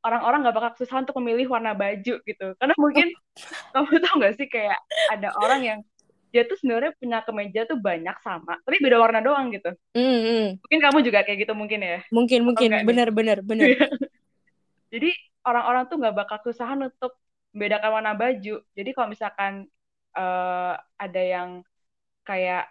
Orang-orang 0.04 0.44
nggak 0.44 0.56
bakal 0.60 0.70
susah 0.76 1.00
untuk 1.00 1.16
memilih 1.24 1.48
warna 1.48 1.72
baju 1.72 2.14
gitu. 2.20 2.46
Karena 2.60 2.74
mungkin 2.76 3.08
kamu 3.72 3.96
tau 4.04 4.14
nggak 4.20 4.34
sih 4.36 4.48
kayak 4.52 4.76
ada 5.08 5.32
orang 5.40 5.60
yang 5.64 5.78
dia 6.36 6.44
tuh 6.44 6.60
sebenarnya 6.60 6.92
punya 7.00 7.24
kemeja 7.24 7.64
tuh 7.64 7.80
banyak 7.80 8.12
sama, 8.20 8.60
tapi 8.60 8.76
beda 8.76 9.00
warna 9.00 9.24
doang 9.24 9.48
gitu. 9.56 9.72
Mm, 9.96 10.04
mm. 10.04 10.46
Mungkin 10.68 10.80
kamu 10.84 10.98
juga 11.00 11.24
kayak 11.24 11.48
gitu 11.48 11.56
mungkin 11.56 11.80
ya. 11.80 12.04
mungkin 12.12 12.44
mungkin 12.44 12.70
benar 12.84 13.08
benar 13.08 13.40
benar 13.40 13.72
Jadi 14.92 15.10
orang-orang 15.48 15.84
tuh 15.90 15.96
nggak 16.00 16.14
bakal 16.20 16.36
kesusahan 16.42 16.80
untuk 16.88 17.12
membedakan 17.54 17.90
warna 17.96 18.12
baju. 18.18 18.54
Jadi 18.76 18.90
kalau 18.94 19.08
misalkan 19.14 19.52
eh, 20.18 20.72
ada 21.04 21.22
yang 21.34 21.50
kayak, 22.28 22.68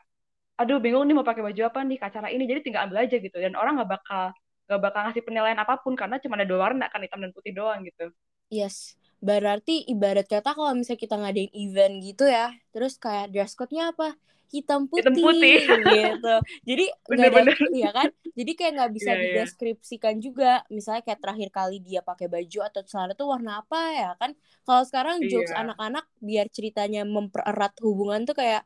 aduh 0.59 0.79
bingung 0.83 1.03
nih 1.07 1.15
mau 1.17 1.27
pakai 1.27 1.43
baju 1.47 1.61
apa 1.69 1.79
nih 1.87 1.97
ke 2.01 2.05
acara 2.09 2.27
ini, 2.33 2.43
jadi 2.51 2.61
tinggal 2.65 2.83
ambil 2.87 2.99
aja 3.05 3.15
gitu. 3.19 3.37
Dan 3.39 3.53
orang 3.59 3.79
nggak 3.81 3.91
bakal 3.95 4.23
gak 4.65 4.81
bakal 4.81 5.01
ngasih 5.05 5.23
penilaian 5.27 5.59
apa 5.61 5.77
pun 5.83 5.93
karena 5.93 6.17
cuma 6.17 6.35
ada 6.41 6.47
dua 6.49 6.59
warna 6.69 6.89
kan 6.89 6.97
hitam 7.05 7.21
dan 7.21 7.31
putih 7.37 7.53
doang 7.53 7.85
gitu. 7.85 8.09
Yes. 8.49 8.95
Berarti 9.25 9.73
ibarat 9.89 10.25
kata 10.29 10.53
kalau 10.53 10.71
misalnya 10.77 11.01
kita 11.01 11.15
ngadain 11.17 11.51
event 11.63 11.93
gitu 12.05 12.23
ya, 12.29 12.53
terus 12.73 12.93
kayak 13.01 13.33
dress 13.33 13.57
code-nya 13.57 13.89
apa? 13.93 14.13
Hitam 14.53 14.85
putih, 14.85 15.01
Hitam 15.01 15.13
putih. 15.17 15.57
gitu. 15.89 16.33
Jadi 16.69 16.85
nggak 17.09 17.29
ada 17.33 17.53
ya 17.73 17.89
kan? 17.97 18.07
Jadi 18.37 18.51
kayak 18.53 18.71
nggak 18.77 18.91
bisa 18.93 19.11
Iya, 19.11 19.17
iya. 19.17 19.25
dideskripsikan 19.25 20.15
juga. 20.21 20.61
Misalnya 20.69 21.01
kayak 21.01 21.19
terakhir 21.23 21.49
kali 21.49 21.77
dia 21.81 22.05
pakai 22.05 22.27
baju 22.29 22.59
atau 22.69 22.81
celana 22.85 23.13
tuh 23.17 23.27
warna 23.33 23.51
apa 23.65 23.79
ya 23.97 24.11
kan? 24.21 24.31
Kalau 24.61 24.83
sekarang 24.85 25.15
jokes 25.25 25.49
Iya. 25.49 25.61
anak-anak 25.65 26.05
biar 26.21 26.45
ceritanya 26.53 27.01
mempererat 27.09 27.73
hubungan 27.81 28.21
tuh 28.29 28.37
kayak 28.37 28.61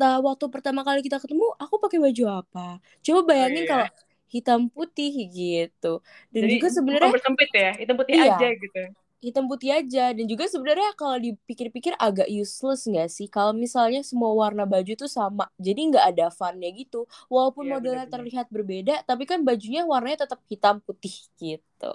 nah, 0.00 0.20
waktu 0.20 0.44
pertama 0.52 0.80
kali 0.84 1.00
kita 1.04 1.20
ketemu 1.20 1.44
aku 1.60 1.74
pakai 1.80 1.98
baju 2.00 2.24
apa? 2.44 2.66
Coba 3.04 3.20
bayangin 3.28 3.64
iya. 3.64 3.70
kalau 3.70 3.86
hitam 4.32 4.60
putih 4.72 5.12
gitu. 5.32 6.00
Dan 6.32 6.40
Jadi 6.44 6.52
juga 6.58 6.68
sebenarnya 6.72 7.10
ya, 7.56 7.70
hitam 7.80 7.96
putih 8.00 8.14
Iya. 8.16 8.32
aja 8.36 8.48
gitu. 8.56 8.82
Hitam 9.26 9.44
putih 9.50 9.70
aja. 9.78 10.14
Dan 10.16 10.24
juga 10.30 10.46
sebenarnya 10.46 10.94
kalau 11.00 11.18
dipikir-pikir 11.18 11.92
agak 11.98 12.28
useless 12.30 12.86
nggak 12.86 13.08
sih? 13.10 13.26
Kalau 13.26 13.52
misalnya 13.56 14.00
semua 14.06 14.30
warna 14.32 14.62
baju 14.64 14.92
tuh 14.94 15.10
sama 15.10 15.50
jadi 15.58 15.80
nggak 15.90 16.04
ada 16.14 16.26
funnya 16.30 16.70
gitu. 16.72 17.04
Walaupun 17.32 17.64
Iya, 17.64 17.74
modelnya 17.74 18.06
terlihat 18.06 18.46
berbeda 18.54 19.02
tapi 19.08 19.24
kan 19.30 19.42
bajunya 19.42 19.82
warnanya 19.84 20.24
tetap 20.30 20.40
hitam 20.50 20.78
putih 20.86 21.14
gitu. 21.42 21.92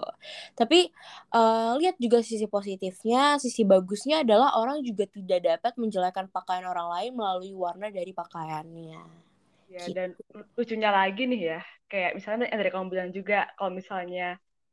Tapi 0.58 0.78
eh, 1.34 1.70
lihat 1.80 1.96
juga 2.04 2.18
sisi 2.24 2.46
positifnya 2.50 3.40
sisi 3.42 3.62
bagusnya 3.72 4.22
adalah 4.24 4.48
orang 4.60 4.78
juga 4.88 5.04
tidak 5.08 5.40
dapat 5.48 5.72
menjelekkan 5.80 6.26
pakaian 6.34 6.66
orang 6.68 6.88
lain 6.94 7.12
melalui 7.18 7.52
warna 7.56 7.88
dari 7.92 8.12
pakaiannya. 8.14 9.00
Ya, 9.74 9.82
Gitu. 9.86 9.96
dan 9.96 10.08
lucunya 10.58 10.90
lagi 10.98 11.20
nih 11.30 11.40
ya, 11.50 11.58
kayak 11.90 12.10
misalnya 12.18 12.44
yang 12.50 12.58
dari 12.60 12.72
kamu 12.74 12.86
bilang 12.94 13.10
juga, 13.18 13.34
kalau 13.56 13.72
misalnya, 13.80 14.22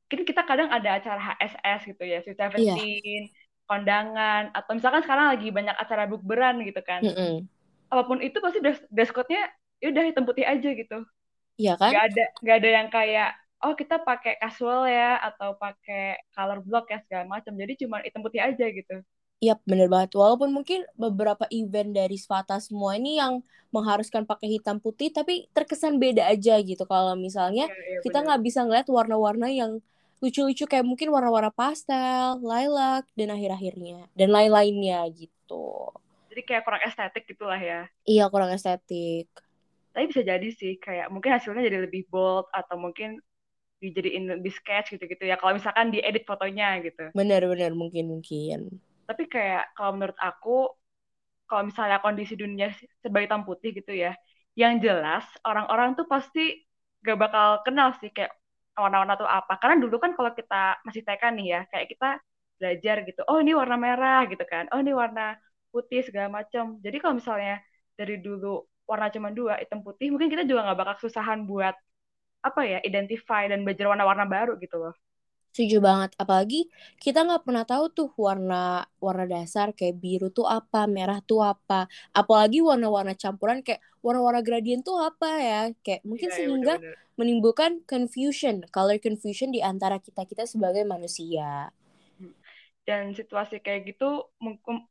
kan 0.10 0.22
kita 0.26 0.42
kadang 0.44 0.70
ada 0.74 0.98
acara 0.98 1.22
HSS 1.22 1.86
gitu 1.94 2.04
ya, 2.04 2.20
Sweet 2.26 2.36
Iya. 2.36 2.50
Seventeen, 2.50 3.22
kondangan, 3.70 4.50
atau 4.58 4.72
misalkan 4.74 5.06
sekarang 5.06 5.38
lagi 5.38 5.48
banyak 5.54 5.78
acara 5.78 6.10
bukberan 6.10 6.58
gitu 6.66 6.82
kan. 6.82 7.06
Mm-mm. 7.06 7.46
Apa 7.94 8.10
pun 8.10 8.18
itu 8.26 8.38
pasti 8.42 8.58
dress, 8.60 8.82
dress 8.90 9.14
code-nya 9.14 9.46
ya 9.80 9.94
udah 9.94 10.04
hitam 10.10 10.26
putih 10.26 10.44
aja 10.44 10.70
gitu. 10.74 11.06
Iya 11.62 11.78
kan 11.78 11.94
Gak 11.94 12.06
ada, 12.10 12.26
gak 12.42 12.58
ada 12.60 12.70
yang 12.70 12.88
kayak, 12.90 13.30
oh 13.62 13.74
kita 13.78 14.02
pakai 14.02 14.42
casual 14.42 14.90
ya, 14.90 15.22
atau 15.22 15.54
pakai 15.56 16.18
color 16.34 16.60
block 16.66 16.90
ya 16.90 17.00
segala 17.06 17.30
macam. 17.30 17.54
Jadi 17.54 17.86
cuma 17.86 18.02
hitam 18.02 18.26
putih 18.26 18.42
aja 18.42 18.66
gitu. 18.66 19.06
Iya 19.40 19.56
bener 19.64 19.88
banget. 19.88 20.18
Walaupun 20.20 20.52
mungkin 20.52 20.84
beberapa 21.00 21.48
event 21.48 21.96
dari 21.96 22.20
Svata 22.20 22.60
semua 22.60 23.00
ini 23.00 23.22
yang 23.22 23.40
mengharuskan 23.72 24.28
pakai 24.28 24.60
hitam 24.60 24.84
putih, 24.84 25.14
tapi 25.16 25.48
terkesan 25.56 25.96
beda 25.96 26.28
aja 26.28 26.60
gitu. 26.60 26.84
Kalau 26.84 27.16
misalnya 27.16 27.72
Iya, 27.72 27.78
iya, 27.88 28.00
kita 28.04 28.18
nggak 28.26 28.42
bisa 28.44 28.68
ngeliat 28.68 28.88
warna-warna 28.92 29.48
yang 29.48 29.80
lucu-lucu 30.20 30.68
kayak 30.68 30.84
mungkin 30.84 31.12
warna-warna 31.12 31.52
pastel, 31.52 32.40
lilac, 32.44 33.08
dan 33.16 33.32
akhir-akhirnya. 33.32 34.08
Dan 34.16 34.30
lain-lainnya 34.36 35.08
gitu. 35.16 35.96
Jadi 36.30 36.42
kayak 36.46 36.64
kurang 36.68 36.84
estetik 36.84 37.24
gitulah 37.26 37.60
ya. 37.60 37.88
Iya 38.04 38.28
kurang 38.28 38.52
estetik. 38.52 39.32
Tapi 39.96 40.06
bisa 40.12 40.22
jadi 40.22 40.48
sih, 40.54 40.78
kayak 40.78 41.10
mungkin 41.10 41.34
hasilnya 41.34 41.66
jadi 41.66 41.88
lebih 41.88 42.06
bold, 42.12 42.48
atau 42.52 42.78
mungkin 42.78 43.18
dijadiin 43.80 44.28
lebih 44.40 44.52
sketch 44.52 44.94
gitu-gitu 44.96 45.24
ya. 45.24 45.40
Kalau 45.40 45.56
misalkan 45.56 45.90
diedit 45.90 46.28
fotonya 46.28 46.84
gitu. 46.84 47.16
Bener-bener 47.16 47.72
mungkin-mungkin. 47.72 48.80
Tapi 49.08 49.24
kayak 49.26 49.74
kalau 49.74 49.98
menurut 49.98 50.20
aku, 50.20 50.70
kalau 51.50 51.72
misalnya 51.72 52.04
kondisi 52.04 52.38
dunia 52.38 52.70
serba 53.02 53.24
hitam 53.24 53.48
putih 53.48 53.74
gitu 53.74 53.96
ya, 53.96 54.14
yang 54.54 54.78
jelas 54.84 55.24
orang-orang 55.48 55.96
tuh 55.96 56.06
pasti 56.06 56.68
gak 57.00 57.18
bakal 57.18 57.64
kenal 57.64 57.96
sih 57.98 58.12
kayak 58.12 58.36
warna-warna 58.84 59.16
tuh 59.22 59.30
apa. 59.30 59.54
Karena 59.62 59.76
dulu 59.84 59.96
kan 60.04 60.12
kalau 60.18 60.32
kita 60.40 60.56
masih 60.88 61.02
TK 61.08 61.24
nih 61.38 61.46
ya, 61.54 61.60
kayak 61.72 61.88
kita 61.94 62.08
belajar 62.60 62.96
gitu, 63.08 63.22
oh 63.30 63.38
ini 63.44 63.52
warna 63.56 63.76
merah 63.80 64.20
gitu 64.32 64.44
kan, 64.44 64.68
oh 64.76 64.80
ini 64.84 64.92
warna 64.92 65.22
putih 65.72 66.02
segala 66.08 66.28
macam. 66.38 66.76
Jadi 66.84 66.96
kalau 67.02 67.16
misalnya 67.20 67.54
dari 68.00 68.20
dulu 68.20 68.68
warna 68.90 69.08
cuma 69.16 69.30
dua, 69.32 69.54
hitam 69.62 69.80
putih, 69.86 70.08
mungkin 70.12 70.28
kita 70.34 70.44
juga 70.50 70.60
nggak 70.68 70.78
bakal 70.82 70.96
kesusahan 71.00 71.40
buat 71.48 71.76
apa 72.48 72.62
ya, 72.72 72.78
identify 72.88 73.44
dan 73.52 73.64
belajar 73.66 73.86
warna-warna 73.92 74.26
baru 74.28 74.52
gitu 74.64 74.76
loh. 74.84 74.94
Setuju 75.54 75.78
banget. 75.88 76.12
Apalagi 76.22 76.70
kita 77.04 77.20
nggak 77.26 77.44
pernah 77.46 77.66
tahu 77.72 77.86
tuh 77.98 78.10
warna 78.26 78.86
warna 79.06 79.26
dasar 79.36 79.68
kayak 79.78 79.96
biru 80.04 80.28
tuh 80.38 80.46
apa, 80.48 80.86
merah 80.88 81.20
tuh 81.30 81.42
apa. 81.44 81.90
Apalagi 82.16 82.60
warna-warna 82.64 83.14
campuran 83.18 83.60
kayak 83.66 83.82
warna-warna 84.06 84.42
gradient 84.48 84.82
tuh 84.88 84.98
apa 85.10 85.30
ya. 85.42 85.60
Kayak 85.84 86.02
mungkin 86.10 86.30
Iya, 86.30 86.34
iya, 86.40 86.48
sehingga 86.48 86.74
bener-bener. 86.74 86.96
menimbulkan 87.20 87.84
confusion, 87.84 88.64
color 88.72 88.98
confusion 89.04 89.50
di 89.52 89.60
antara 89.60 89.98
kita-kita 90.00 90.48
sebagai 90.48 90.84
manusia. 90.88 91.74
dan 92.88 93.14
situasi 93.14 93.62
kayak 93.66 93.82
gitu 93.94 94.06
mem- 94.44 94.88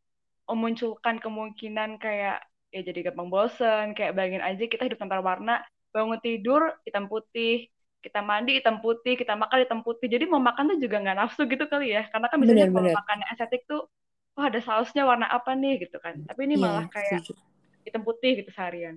memunculkan 0.49 1.17
kemungkinan 1.25 1.99
kayak 2.01 2.45
ya 2.75 2.81
jadi 2.85 3.11
gampang 3.11 3.29
bosen 3.33 3.85
kayak 3.97 4.13
bayangin 4.17 4.45
aja 4.45 4.63
kita 4.69 4.83
hidup 4.87 5.01
tanpa 5.01 5.21
warna 5.25 5.65
bangun 5.95 6.21
tidur 6.21 6.61
hitam 6.87 7.09
putih 7.09 7.67
kita 8.09 8.21
mandi 8.31 8.51
hitam 8.59 8.77
putih 8.85 9.15
kita 9.21 9.33
makan 9.43 9.59
hitam 9.65 9.81
putih. 9.87 10.07
Jadi 10.15 10.25
mau 10.33 10.41
makan 10.49 10.65
tuh 10.75 10.79
juga 10.85 10.97
nggak 11.03 11.17
nafsu 11.21 11.43
gitu 11.53 11.65
kali 11.73 11.87
ya. 11.97 12.03
Karena 12.13 12.27
kan 12.33 12.39
biasanya 12.43 12.67
kalau 12.75 12.91
makan 12.99 13.19
estetik 13.33 13.63
tuh 13.71 13.81
wah 14.37 14.47
ada 14.51 14.61
sausnya 14.67 15.03
warna 15.11 15.27
apa 15.37 15.51
nih? 15.61 15.73
gitu 15.85 15.97
kan. 16.05 16.15
Tapi 16.29 16.41
ini 16.49 16.57
Iya, 16.57 16.59
malah 16.65 16.87
kayak 16.95 17.21
setuju. 17.23 17.33
hitam 17.87 18.03
putih 18.09 18.31
gitu 18.41 18.51
seharian 18.57 18.97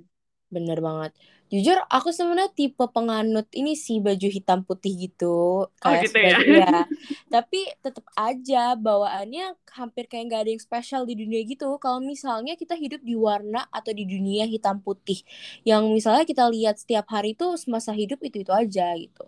Bener 0.52 0.84
banget. 0.84 1.16
Jujur, 1.52 1.84
aku 1.92 2.16
sebenarnya 2.16 2.52
tipe 2.56 2.80
penganut 2.96 3.44
ini 3.52 3.76
sih 3.76 4.00
baju 4.00 4.28
hitam 4.28 4.64
putih 4.64 4.96
gitu. 5.08 5.68
oh 5.68 5.72
Kayak 5.84 6.08
gitu 6.08 6.18
ya 6.20 6.32
sebagai, 6.40 6.60
ya. 6.64 6.80
Tapi 7.28 7.60
tetap 7.84 8.06
aja 8.16 8.76
bawaannya 8.80 9.60
hampir 9.76 10.08
kayak 10.08 10.32
nggak 10.32 10.42
ada 10.48 10.52
yang 10.56 10.64
spesial 10.64 11.04
di 11.04 11.16
dunia 11.20 11.44
gitu. 11.44 11.76
Kalau 11.80 12.00
misalnya 12.00 12.56
kita 12.56 12.76
hidup 12.80 13.04
di 13.04 13.16
warna 13.20 13.68
atau 13.68 13.92
di 13.92 14.08
dunia 14.08 14.48
hitam 14.48 14.80
putih. 14.80 15.24
Yang 15.68 15.84
misalnya 15.92 16.24
kita 16.24 16.48
lihat 16.48 16.80
setiap 16.80 17.08
hari 17.12 17.36
itu 17.36 17.48
semasa 17.60 17.92
hidup 17.92 18.24
itu-itu 18.24 18.52
aja 18.52 18.96
gitu. 18.96 19.28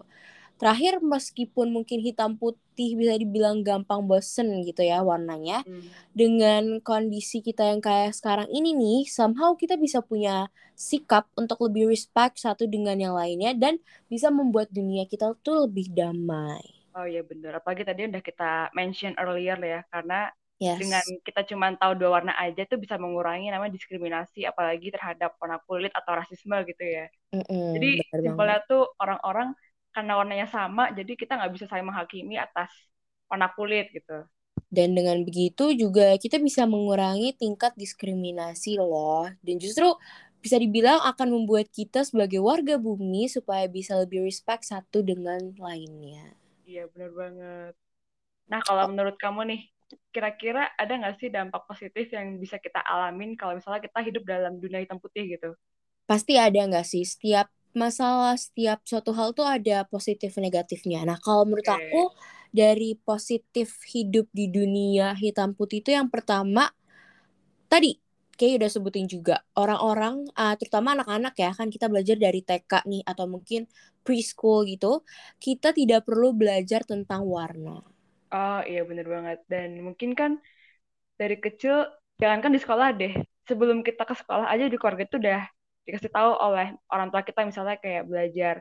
Terakhir 0.60 1.04
meskipun 1.04 1.68
mungkin 1.76 2.00
hitam 2.00 2.40
putih 2.40 2.96
bisa 2.96 3.14
dibilang 3.20 3.62
gampang 3.68 4.02
bosen 4.10 4.48
gitu 4.64 4.82
ya 4.86 5.04
warnanya. 5.04 5.66
Hmm. 5.68 5.92
Dengan 6.16 6.80
kondisi 6.82 7.44
kita 7.44 7.64
yang 7.74 7.82
kayak 7.84 8.16
sekarang 8.16 8.48
ini 8.50 8.72
nih, 8.74 9.00
somehow 9.10 9.54
kita 9.60 9.76
bisa 9.76 10.00
punya 10.06 10.48
sikap 10.78 11.28
untuk 11.36 11.60
lebih 11.68 11.90
respect 11.92 12.40
satu 12.42 12.64
dengan 12.70 12.98
yang 12.98 13.14
lainnya 13.18 13.52
dan 13.58 13.78
bisa 14.08 14.30
membuat 14.34 14.70
dunia 14.72 15.04
kita 15.10 15.36
tuh 15.46 15.68
lebih 15.68 15.92
damai. 15.92 16.64
oh 16.94 17.06
iya 17.10 17.22
bener 17.26 17.52
apalagi 17.58 17.84
tadi 17.90 18.02
udah 18.10 18.22
kita 18.22 18.70
mention 18.78 19.14
earlier 19.18 19.58
ya 19.60 19.80
karena 19.90 20.30
Yes. 20.62 20.80
dengan 20.80 21.04
kita 21.28 21.42
cuma 21.50 21.76
tahu 21.76 21.94
dua 22.00 22.10
warna 22.22 22.34
aja 22.40 22.64
tuh 22.64 22.80
bisa 22.80 22.96
mengurangi 22.96 23.52
namanya 23.52 23.74
diskriminasi 23.76 24.48
apalagi 24.48 24.94
terhadap 24.96 25.36
warna 25.42 25.60
kulit 25.68 25.92
atau 25.92 26.14
rasisme 26.16 26.56
gitu 26.70 26.84
ya. 26.88 27.06
Mm-mm, 27.34 27.74
Jadi 27.76 27.90
simpelnya 28.24 28.64
tuh 28.70 28.88
orang-orang 29.02 29.52
karena 29.96 30.18
warnanya 30.20 30.48
sama 30.50 30.90
jadi 30.98 31.14
kita 31.14 31.38
nggak 31.38 31.54
bisa 31.56 31.66
saling 31.70 31.88
menghakimi 31.88 32.36
atas 32.36 32.70
warna 33.30 33.48
kulit 33.54 33.94
gitu. 33.94 34.26
Dan 34.74 34.98
dengan 34.98 35.22
begitu 35.22 35.70
juga 35.78 36.18
kita 36.18 36.42
bisa 36.42 36.66
mengurangi 36.66 37.38
tingkat 37.38 37.78
diskriminasi 37.78 38.82
loh. 38.82 39.30
Dan 39.46 39.62
justru 39.62 39.86
bisa 40.42 40.58
dibilang 40.58 41.00
akan 41.00 41.30
membuat 41.30 41.70
kita 41.70 42.02
sebagai 42.04 42.42
warga 42.42 42.76
bumi 42.82 43.30
supaya 43.30 43.70
bisa 43.70 43.96
lebih 44.02 44.26
respect 44.26 44.66
satu 44.66 45.06
dengan 45.06 45.54
lainnya. 45.62 46.34
Iya 46.66 46.90
bener 46.90 47.12
banget. 47.14 47.74
Nah 48.50 48.60
kalau 48.66 48.90
menurut 48.90 49.16
kamu 49.22 49.42
nih 49.54 49.62
kira-kira 50.10 50.74
ada 50.74 50.90
nggak 50.90 51.22
sih 51.22 51.30
dampak 51.30 51.70
positif 51.70 52.10
yang 52.10 52.42
bisa 52.42 52.58
kita 52.58 52.82
alamin 52.82 53.38
kalau 53.38 53.54
misalnya 53.54 53.82
kita 53.86 54.00
hidup 54.02 54.24
dalam 54.26 54.58
dunia 54.58 54.82
hitam 54.82 54.98
putih 54.98 55.38
gitu? 55.38 55.54
Pasti 56.10 56.36
ada 56.36 56.60
nggak 56.60 56.84
sih? 56.84 57.06
Setiap 57.06 57.48
masalah, 57.76 58.36
setiap 58.38 58.82
suatu 58.86 59.12
hal 59.18 59.34
tuh 59.38 59.46
ada 59.46 59.86
positif 59.90 60.38
negatifnya. 60.38 61.06
Nah, 61.10 61.18
kalau 61.22 61.44
menurut 61.48 61.68
Oke. 61.68 61.78
aku 61.78 62.02
dari 62.54 62.96
positif 63.02 63.82
hidup 63.90 64.30
di 64.30 64.46
dunia 64.50 65.18
hitam 65.18 65.58
putih 65.58 65.82
itu 65.82 65.90
yang 65.98 66.08
pertama 66.14 66.70
tadi 67.72 67.98
kayak 68.38 68.62
udah 68.62 68.70
sebutin 68.70 69.06
juga 69.10 69.42
orang-orang 69.58 70.26
uh, 70.38 70.54
terutama 70.60 70.94
anak-anak 70.98 71.34
ya 71.38 71.50
kan 71.58 71.68
kita 71.74 71.86
belajar 71.90 72.18
dari 72.18 72.42
TK 72.46 72.86
nih 72.86 73.02
atau 73.06 73.26
mungkin 73.30 73.66
preschool 74.06 74.66
gitu 74.70 75.02
kita 75.42 75.74
tidak 75.74 76.06
perlu 76.06 76.34
belajar 76.38 76.82
tentang 76.86 77.26
warna 77.26 77.82
Oh 78.36 78.60
iya 78.70 78.80
bener 78.90 79.06
banget. 79.14 79.38
Dan 79.52 79.70
mungkin 79.86 80.10
kan 80.20 80.32
dari 81.20 81.36
kecil, 81.46 81.74
jangankan 82.22 82.52
di 82.56 82.60
sekolah 82.64 82.88
deh, 83.00 83.14
sebelum 83.50 83.78
kita 83.88 84.04
ke 84.10 84.16
sekolah 84.22 84.48
aja 84.54 84.66
di 84.72 84.78
keluarga 84.80 85.04
itu 85.08 85.18
udah 85.24 85.42
dikasih 85.86 86.12
tahu 86.16 86.32
oleh 86.46 86.66
orang 86.94 87.08
tua 87.12 87.22
kita 87.28 87.42
misalnya 87.50 87.76
kayak 87.84 88.04
belajar 88.10 88.56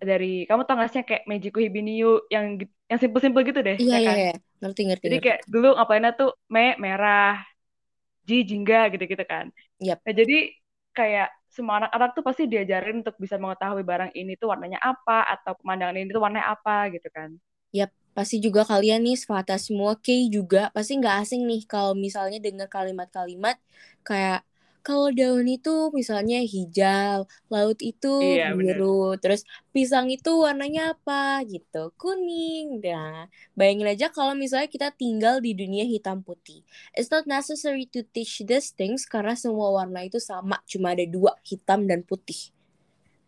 dari, 0.00 0.44
kamu 0.48 0.62
tau 0.66 0.76
gak 0.80 0.90
sih 0.92 1.02
kayak 1.08 1.24
Mejiku 1.30 1.58
Hibiniu 1.64 2.24
yang 2.34 2.58
yang 2.90 2.98
simpel-simpel 3.02 3.42
gitu 3.48 3.60
deh, 3.68 3.78
iya 3.82 3.94
ya 3.94 4.00
iya 4.02 4.10
kan? 4.10 4.18
iya 4.22 4.32
ngerti 4.60 4.80
ngerti 4.88 5.06
Jadi 5.06 5.16
ngerti 5.16 5.30
kayak 5.30 5.40
dulu 5.52 5.66
ngapainnya 5.76 6.12
tuh 6.20 6.30
me 6.54 6.76
merah, 6.84 7.40
ji 8.28 8.34
jingga 8.50 8.76
gitu-gitu 8.92 9.24
kan. 9.32 9.46
Yap. 9.80 10.02
Nah 10.04 10.12
jadi 10.20 10.34
kayak 10.98 11.28
semua 11.56 11.74
anak-anak 11.84 12.10
tuh 12.16 12.24
pasti 12.28 12.42
diajarin 12.52 13.02
untuk 13.02 13.16
bisa 13.22 13.36
mengetahui 13.42 13.82
barang 13.90 14.12
ini 14.18 14.32
tuh 14.40 14.48
warnanya 14.52 14.80
apa 14.82 15.26
atau 15.34 15.52
pemandangan 15.60 15.96
ini 16.00 16.10
tuh 16.14 16.22
warnanya 16.24 16.48
apa 16.54 16.90
gitu 16.94 17.08
kan. 17.16 17.30
Yap, 17.78 17.90
pasti 18.16 18.36
juga 18.42 18.62
kalian 18.66 19.00
nih 19.06 19.16
Svata 19.22 19.54
semua 19.66 19.94
K 20.04 20.26
juga 20.36 20.74
pasti 20.74 20.92
nggak 20.98 21.16
asing 21.22 21.42
nih 21.50 21.62
kalau 21.70 21.92
misalnya 21.94 22.38
dengar 22.42 22.66
kalimat-kalimat 22.66 23.56
kayak 24.06 24.42
kalau 24.86 25.08
daun 25.18 25.46
itu 25.56 25.70
misalnya 25.98 26.36
hijau, 26.54 27.18
laut 27.52 27.78
itu 27.90 28.08
Iya, 28.20 28.54
bener. 28.58 28.80
biru, 28.80 29.16
terus 29.22 29.40
pisang 29.74 30.06
itu 30.14 30.30
warnanya 30.44 30.80
apa 30.94 31.12
gitu, 31.52 31.78
kuning. 32.00 32.64
Nah, 32.84 33.26
bayangin 33.58 33.88
aja 33.92 34.06
kalau 34.16 34.34
misalnya 34.42 34.68
kita 34.74 34.88
tinggal 35.00 35.34
di 35.44 35.50
dunia 35.60 35.84
hitam 35.92 36.18
putih. 36.26 36.58
It's 36.96 37.10
not 37.14 37.24
necessary 37.36 37.84
to 37.94 38.00
teach 38.14 38.34
these 38.48 38.68
things 38.78 39.02
karena 39.12 39.34
semua 39.38 39.68
warna 39.78 40.00
itu 40.08 40.18
sama, 40.30 40.56
cuma 40.70 40.86
ada 40.94 41.04
dua, 41.14 41.32
hitam 41.48 41.80
dan 41.90 42.00
putih. 42.08 42.40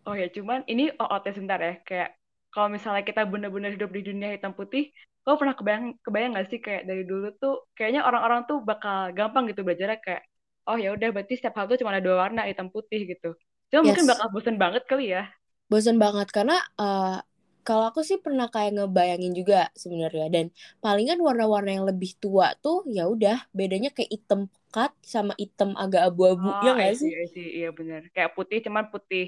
Oh 0.07 0.15
ya, 0.21 0.27
cuman 0.37 0.61
ini 0.73 0.83
OOT 0.99 1.25
sebentar 1.35 1.59
ya, 1.63 1.73
kayak 1.89 2.09
kalau 2.53 2.69
misalnya 2.75 3.03
kita 3.09 3.23
bener-bener 3.33 3.71
hidup 3.75 3.91
di 3.97 4.03
dunia 4.09 4.29
hitam 4.35 4.53
putih, 4.59 4.83
kau 5.23 5.39
pernah 5.41 5.55
kebayang 5.59 5.87
kebayang 6.05 6.31
gak 6.37 6.49
sih 6.51 6.59
kayak 6.67 6.83
dari 6.91 7.03
dulu 7.07 7.27
tuh 7.39 7.55
kayaknya 7.79 8.03
orang-orang 8.09 8.41
tuh 8.51 8.59
bakal 8.67 9.15
gampang 9.19 9.45
gitu 9.51 9.63
belajarnya 9.67 9.99
kayak 10.03 10.23
oh 10.69 10.77
ya 10.85 10.89
udah 10.97 11.09
berarti 11.15 11.33
setiap 11.39 11.55
hal 11.59 11.67
tuh 11.71 11.79
cuma 11.81 11.91
ada 11.95 12.05
dua 12.07 12.17
warna 12.25 12.41
hitam 12.51 12.69
putih 12.75 13.01
gitu. 13.11 13.27
Cuma 13.71 13.83
mungkin 13.89 14.05
Yes, 14.05 14.09
bakal 14.11 14.27
bosen 14.35 14.57
banget 14.63 14.83
kali 14.91 15.05
ya. 15.15 15.23
bosan 15.71 15.97
banget 16.05 16.29
karena 16.37 16.55
uh, 16.83 17.19
kalau 17.67 17.85
aku 17.91 18.01
sih 18.09 18.19
pernah 18.25 18.47
kayak 18.55 18.71
ngebayangin 18.77 19.33
juga 19.41 19.57
sebenarnya 19.83 20.27
dan 20.35 20.47
palingan 20.83 21.19
warna-warna 21.27 21.71
yang 21.77 21.87
lebih 21.91 22.11
tua 22.23 22.47
tuh 22.65 22.77
ya 22.97 23.03
udah 23.15 23.37
bedanya 23.59 23.89
kayak 23.97 24.11
hitam 24.15 24.41
pekat 24.53 24.93
sama 25.15 25.33
hitam 25.43 25.71
agak 25.83 26.03
abu-abu 26.11 26.49
Oh, 26.49 26.65
ya 26.65 26.71
nggak 26.77 26.93
sih? 27.03 27.11
see, 27.11 27.13
I 27.23 27.27
see. 27.35 27.47
Iya 27.59 27.69
bener. 27.79 28.01
Kayak 28.15 28.31
putih 28.37 28.59
cuman 28.67 28.85
putih 28.93 29.25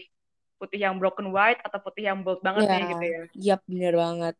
putih 0.58 0.78
yang 0.84 0.94
broken 1.00 1.28
white 1.36 1.60
atau 1.66 1.78
putih 1.84 2.02
yang 2.08 2.18
bold 2.24 2.40
banget 2.46 2.64
Ya, 2.64 2.72
nih 2.72 2.82
gitu 2.92 3.04
ya. 3.14 3.20
yap 3.46 3.60
bener 3.70 3.92
banget. 4.02 4.34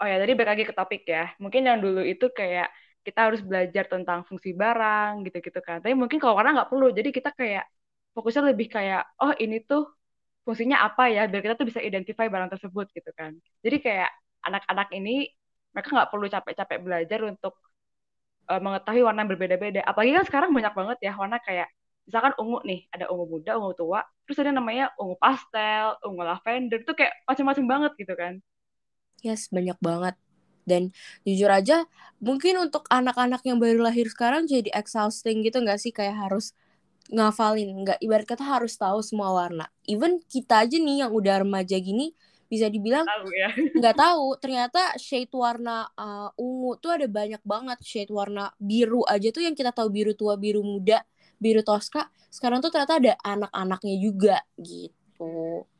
Oh 0.00 0.06
ya, 0.10 0.16
tadi 0.20 0.32
balik 0.36 0.50
lagi 0.52 0.64
ke 0.70 0.74
topik 0.78 1.02
ya. 1.14 1.20
Mungkin 1.42 1.62
yang 1.68 1.78
dulu 1.84 2.00
itu 2.12 2.26
kayak 2.38 2.66
kita 3.06 3.20
harus 3.30 3.40
belajar 3.42 3.84
tentang 3.90 4.22
fungsi 4.28 4.54
barang 4.54 5.26
gitu-gitu 5.26 5.60
kan. 5.62 5.82
Tapi 5.82 5.94
mungkin 5.98 6.18
kalau 6.22 6.34
warna 6.38 6.54
nggak 6.56 6.70
perlu. 6.70 6.88
Jadi 6.94 7.10
kita 7.10 7.30
kayak 7.34 7.66
fokusnya 8.14 8.42
lebih 8.54 8.68
kayak, 8.70 9.02
oh 9.18 9.34
ini 9.36 9.62
tuh 9.66 9.90
fungsinya 10.46 10.82
apa 10.86 11.10
ya, 11.10 11.26
biar 11.30 11.42
kita 11.42 11.54
tuh 11.58 11.66
bisa 11.70 11.80
identify 11.82 12.26
barang 12.30 12.50
tersebut 12.54 12.86
gitu 12.94 13.10
kan. 13.14 13.34
Jadi 13.62 13.76
kayak 13.82 14.10
anak-anak 14.42 14.88
ini, 14.94 15.30
mereka 15.72 15.88
nggak 15.94 16.10
perlu 16.12 16.26
capek-capek 16.28 16.78
belajar 16.82 17.20
untuk 17.26 17.54
uh, 18.50 18.60
mengetahui 18.62 19.02
warna 19.06 19.22
berbeda-beda. 19.26 19.80
Apalagi 19.86 20.12
kan 20.18 20.24
sekarang 20.26 20.50
banyak 20.50 20.74
banget 20.74 20.98
ya 21.02 21.12
warna 21.14 21.38
kayak, 21.42 21.70
misalkan 22.06 22.34
ungu 22.38 22.58
nih, 22.66 22.90
ada 22.90 23.06
ungu 23.10 23.24
muda, 23.38 23.54
ungu 23.58 23.72
tua, 23.78 24.00
terus 24.26 24.38
ada 24.42 24.50
namanya 24.50 24.90
ungu 24.98 25.14
pastel, 25.18 25.94
ungu 26.02 26.22
lavender, 26.26 26.82
itu 26.82 26.92
kayak 26.94 27.14
macam-macam 27.26 27.64
banget 27.66 27.92
gitu 28.02 28.14
kan. 28.18 28.34
Yes, 29.22 29.46
banyak 29.54 29.78
banget. 29.78 30.18
Dan 30.62 30.94
jujur 31.26 31.50
aja, 31.50 31.84
mungkin 32.22 32.58
untuk 32.62 32.86
anak-anak 32.88 33.42
yang 33.46 33.58
baru 33.58 33.82
lahir 33.82 34.06
sekarang 34.08 34.46
jadi 34.46 34.70
exhausting 34.72 35.42
gitu 35.42 35.60
nggak 35.62 35.78
sih? 35.78 35.90
Kayak 35.90 36.28
harus 36.28 36.54
ngafalin. 37.10 37.72
Nggak, 37.82 37.98
ibarat 38.00 38.26
kata 38.26 38.44
harus 38.44 38.78
tahu 38.78 39.02
semua 39.02 39.34
warna. 39.34 39.66
Even 39.84 40.22
kita 40.30 40.64
aja 40.64 40.76
nih 40.78 41.06
yang 41.06 41.10
udah 41.10 41.42
remaja 41.42 41.76
gini, 41.82 42.14
bisa 42.52 42.68
dibilang 42.68 43.08
Tahu 43.08 43.28
ya. 43.32 43.48
nggak 43.80 43.96
tahu. 43.96 44.26
Ternyata 44.38 44.94
shade 45.00 45.32
warna 45.32 45.88
uh, 45.96 46.28
ungu 46.36 46.76
tuh 46.78 47.00
ada 47.00 47.08
banyak 47.08 47.40
banget. 47.42 47.78
Shade 47.80 48.12
warna 48.12 48.52
biru 48.60 49.02
aja 49.08 49.32
tuh 49.32 49.42
yang 49.42 49.56
kita 49.56 49.72
tahu 49.72 49.88
biru 49.88 50.12
tua, 50.12 50.36
biru 50.36 50.60
muda, 50.60 51.00
biru 51.40 51.64
toska. 51.64 52.12
Sekarang 52.28 52.60
tuh 52.60 52.68
ternyata 52.68 53.00
ada 53.00 53.12
anak-anaknya 53.24 53.96
juga 54.00 54.36
gitu. 54.60 55.01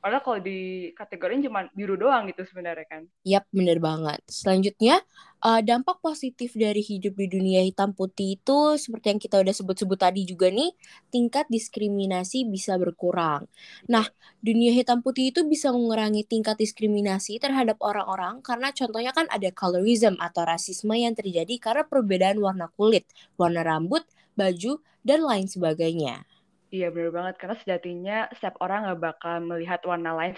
Padahal 0.02 0.22
kalau 0.26 0.40
di 0.42 0.90
kategorinya 0.98 1.46
cuma 1.46 1.61
biru 1.70 1.94
doang 1.94 2.26
gitu 2.26 2.42
sebenarnya 2.42 2.87
kan. 2.90 3.02
Yap, 3.22 3.46
bener 3.55 3.78
banget. 3.78 4.18
Selanjutnya, 4.26 4.98
uh, 5.42 5.62
dampak 5.62 6.02
positif 6.02 6.59
dari 6.59 6.83
hidup 6.83 7.14
di 7.14 7.31
dunia 7.31 7.62
hitam 7.62 7.94
putih 7.94 8.35
itu 8.35 8.74
seperti 8.78 9.14
yang 9.14 9.20
kita 9.22 9.38
udah 9.38 9.55
sebut-sebut 9.55 9.98
tadi 9.98 10.26
juga 10.26 10.50
nih, 10.50 10.74
tingkat 11.14 11.46
diskriminasi 11.46 12.46
bisa 12.50 12.74
berkurang. 12.83 13.46
Nah, 13.87 14.07
dunia 14.42 14.74
hitam 14.74 15.07
putih 15.07 15.31
itu 15.31 15.46
bisa 15.46 15.70
mengurangi 15.70 16.26
tingkat 16.26 16.59
diskriminasi 16.59 17.38
terhadap 17.38 17.78
orang-orang 17.78 18.42
karena 18.42 18.74
contohnya 18.74 19.14
kan 19.14 19.31
ada 19.31 19.55
colorism 19.55 20.18
atau 20.18 20.42
rasisme 20.42 20.94
yang 20.98 21.14
terjadi 21.14 21.62
karena 21.62 21.87
perbedaan 21.87 22.42
warna 22.42 22.66
kulit, 22.74 23.07
warna 23.38 23.62
rambut, 23.62 24.02
baju, 24.35 24.83
dan 25.07 25.22
lain 25.22 25.46
sebagainya. 25.46 26.26
Iya 26.72 26.88
bener 26.88 27.12
banget 27.12 27.35
karena 27.37 27.56
sejatinya 27.61 28.16
setiap 28.32 28.56
orang 28.64 28.88
nggak 28.88 29.00
bakal 29.04 29.35
melihat 29.44 29.80
warna 29.85 30.16
lain 30.16 30.32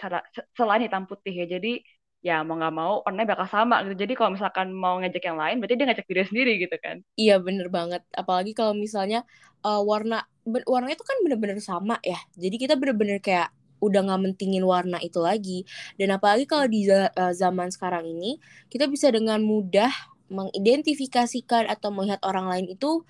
selain 0.58 0.82
hitam 0.82 1.06
putih 1.06 1.30
ya. 1.30 1.46
Jadi 1.46 1.78
ya 2.24 2.42
mau 2.42 2.58
nggak 2.58 2.74
mau 2.74 2.92
warnanya 3.06 3.38
bakal 3.38 3.46
sama 3.46 3.86
gitu. 3.86 3.94
Jadi 4.02 4.12
kalau 4.18 4.34
misalkan 4.34 4.74
mau 4.74 4.98
ngajak 4.98 5.22
yang 5.22 5.38
lain, 5.38 5.62
berarti 5.62 5.78
dia 5.78 5.86
ngajak 5.86 6.06
diri 6.10 6.22
sendiri 6.26 6.52
gitu 6.58 6.76
kan? 6.82 6.96
Iya 7.14 7.38
bener 7.38 7.70
banget. 7.70 8.02
Apalagi 8.18 8.50
kalau 8.50 8.74
misalnya 8.74 9.22
uh, 9.62 9.78
warna 9.84 10.26
warna 10.66 10.90
itu 10.90 11.06
kan 11.06 11.16
bener-bener 11.22 11.62
sama 11.62 12.02
ya. 12.02 12.18
Jadi 12.34 12.56
kita 12.58 12.74
bener-bener 12.74 13.22
kayak 13.22 13.54
udah 13.78 14.00
nggak 14.02 14.20
mentingin 14.26 14.64
warna 14.66 14.98
itu 15.04 15.22
lagi. 15.22 15.62
Dan 16.00 16.16
apalagi 16.18 16.50
kalau 16.50 16.66
di 16.66 16.88
uh, 16.90 17.30
zaman 17.30 17.70
sekarang 17.70 18.08
ini, 18.10 18.42
kita 18.72 18.90
bisa 18.90 19.12
dengan 19.12 19.38
mudah 19.44 19.92
mengidentifikasikan 20.32 21.68
atau 21.68 21.92
melihat 21.92 22.18
orang 22.24 22.48
lain 22.48 22.66
itu 22.72 23.04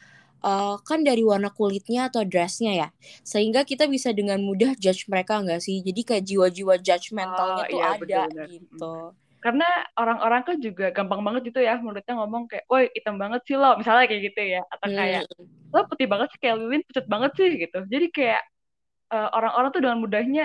uh, 0.45 0.77
kan 0.85 1.01
dari 1.01 1.25
warna 1.25 1.49
kulitnya 1.49 2.13
atau 2.13 2.23
dressnya 2.29 2.73
ya 2.77 2.89
sehingga 3.25 3.65
kita 3.65 3.89
bisa 3.89 4.13
dengan 4.13 4.45
mudah 4.45 4.77
judge 4.77 5.09
mereka 5.09 5.41
nggak 5.41 5.65
sih 5.65 5.81
jadi 5.81 6.01
kayak 6.05 6.25
jiwa-jiwa 6.29 6.75
judgmentalnya 6.85 7.65
oh, 7.65 7.71
tuh 7.73 7.81
iya, 7.81 7.89
ada 7.97 8.21
-bener. 8.29 8.49
gitu 8.53 8.95
karena 9.45 9.69
orang-orang 10.01 10.41
kan 10.41 10.57
juga 10.57 10.89
gampang 10.89 11.21
banget 11.21 11.53
gitu 11.53 11.61
ya 11.61 11.77
menurutnya 11.77 12.17
ngomong 12.17 12.49
kayak, 12.49 12.65
woi 12.65 12.89
hitam 12.97 13.21
banget 13.21 13.45
sih 13.45 13.61
lo, 13.61 13.77
misalnya 13.77 14.09
kayak 14.09 14.33
gitu 14.33 14.41
ya, 14.41 14.65
atau 14.73 14.89
kayak 14.89 15.29
hmm. 15.29 15.69
lo 15.69 15.81
putih 15.85 16.09
banget 16.09 16.33
sih 16.33 16.41
kayak 16.41 16.57
Lilin 16.65 16.83
pucat 16.89 17.05
banget 17.05 17.31
sih 17.37 17.49
gitu. 17.61 17.79
Jadi 17.85 18.07
kayak 18.09 18.43
orang-orang 19.13 19.69
uh, 19.69 19.75
tuh 19.77 19.83
dengan 19.85 20.01
mudahnya 20.01 20.45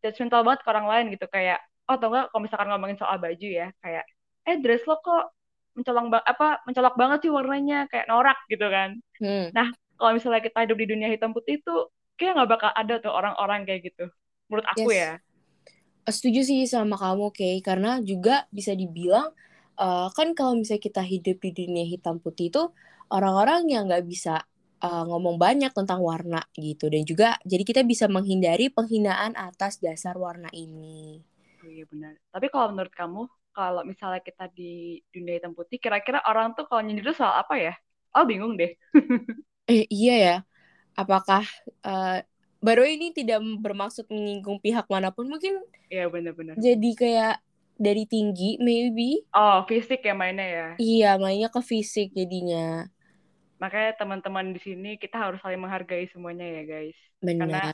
judgmental 0.00 0.40
banget 0.40 0.60
ke 0.64 0.68
orang 0.72 0.86
lain 0.88 1.04
gitu 1.12 1.26
kayak, 1.28 1.60
oh 1.84 2.00
atau 2.00 2.08
enggak 2.08 2.24
kalau 2.32 2.40
misalkan 2.40 2.68
ngomongin 2.72 2.96
soal 2.96 3.16
baju 3.20 3.48
ya, 3.52 3.68
kayak, 3.84 4.04
eh 4.48 4.56
dress 4.56 4.88
lo 4.88 4.96
kok 5.04 5.36
mencolok 5.80 6.20
apa 6.20 6.60
mencolok 6.68 6.94
banget 7.00 7.18
sih 7.26 7.32
warnanya 7.32 7.88
kayak 7.88 8.06
norak 8.06 8.38
gitu 8.52 8.66
kan. 8.68 9.00
Hmm. 9.16 9.48
Nah 9.56 9.72
kalau 9.96 10.12
misalnya 10.16 10.44
kita 10.44 10.64
hidup 10.64 10.78
di 10.80 10.86
dunia 10.92 11.08
hitam 11.08 11.32
putih 11.32 11.60
itu 11.60 11.74
kayak 12.20 12.36
nggak 12.36 12.50
bakal 12.52 12.70
ada 12.76 12.94
tuh 13.00 13.12
orang-orang 13.12 13.64
kayak 13.64 13.88
gitu. 13.88 14.08
Menurut 14.52 14.66
aku 14.76 14.92
yes. 14.92 15.00
ya. 15.00 15.12
Setuju 16.10 16.40
sih 16.42 16.60
sama 16.66 16.96
kamu, 16.96 17.30
Kay. 17.30 17.60
Karena 17.60 18.00
juga 18.00 18.48
bisa 18.50 18.72
dibilang 18.76 19.30
uh, 19.80 20.08
kan 20.12 20.36
kalau 20.36 20.56
misalnya 20.60 20.84
kita 20.84 21.02
hidup 21.04 21.40
di 21.40 21.50
dunia 21.56 21.88
hitam 21.88 22.20
putih 22.20 22.52
itu 22.52 22.62
orang-orang 23.08 23.68
yang 23.72 23.88
nggak 23.88 24.04
bisa 24.04 24.44
uh, 24.84 25.04
ngomong 25.08 25.40
banyak 25.40 25.72
tentang 25.72 26.00
warna 26.04 26.44
gitu 26.56 26.92
dan 26.92 27.02
juga 27.08 27.36
jadi 27.48 27.62
kita 27.64 27.82
bisa 27.84 28.06
menghindari 28.06 28.68
penghinaan 28.68 29.36
atas 29.36 29.80
dasar 29.80 30.16
warna 30.20 30.52
ini. 30.52 31.24
Oh 31.60 31.68
iya 31.68 31.84
benar. 31.88 32.16
Tapi 32.32 32.46
kalau 32.48 32.72
menurut 32.72 32.92
kamu 32.92 33.22
kalau 33.50 33.82
misalnya 33.82 34.22
kita 34.22 34.46
di 34.54 35.02
dunia 35.10 35.38
hitam 35.38 35.52
putih, 35.52 35.82
kira-kira 35.82 36.22
orang 36.26 36.54
tuh 36.54 36.66
kalau 36.70 36.82
nyindir 36.82 37.10
soal 37.12 37.34
apa 37.42 37.58
ya? 37.58 37.74
Oh 38.14 38.26
bingung 38.26 38.58
deh. 38.58 38.74
eh 39.70 39.86
iya 39.90 40.14
ya. 40.16 40.36
Apakah 40.98 41.46
uh, 41.86 42.18
baru 42.58 42.84
ini 42.84 43.14
tidak 43.14 43.40
bermaksud 43.62 44.06
menyinggung 44.10 44.58
pihak 44.58 44.86
mana 44.90 45.14
pun 45.14 45.30
mungkin? 45.30 45.62
Iya 45.88 46.10
benar-benar. 46.10 46.58
Jadi 46.58 46.90
kayak 46.94 47.38
dari 47.80 48.04
tinggi 48.04 48.60
maybe. 48.60 49.24
Oh 49.32 49.64
fisik 49.64 50.04
ya 50.04 50.12
mainnya 50.12 50.46
ya? 50.46 50.68
Iya 50.76 51.10
mainnya 51.16 51.48
ke 51.48 51.64
fisik 51.64 52.12
jadinya. 52.12 52.84
Makanya 53.56 53.96
teman-teman 53.96 54.52
di 54.52 54.60
sini 54.60 55.00
kita 55.00 55.16
harus 55.16 55.40
saling 55.40 55.60
menghargai 55.60 56.08
semuanya 56.12 56.44
ya 56.44 56.62
guys. 56.68 56.98
Benar. 57.24 57.48
Karena 57.48 57.64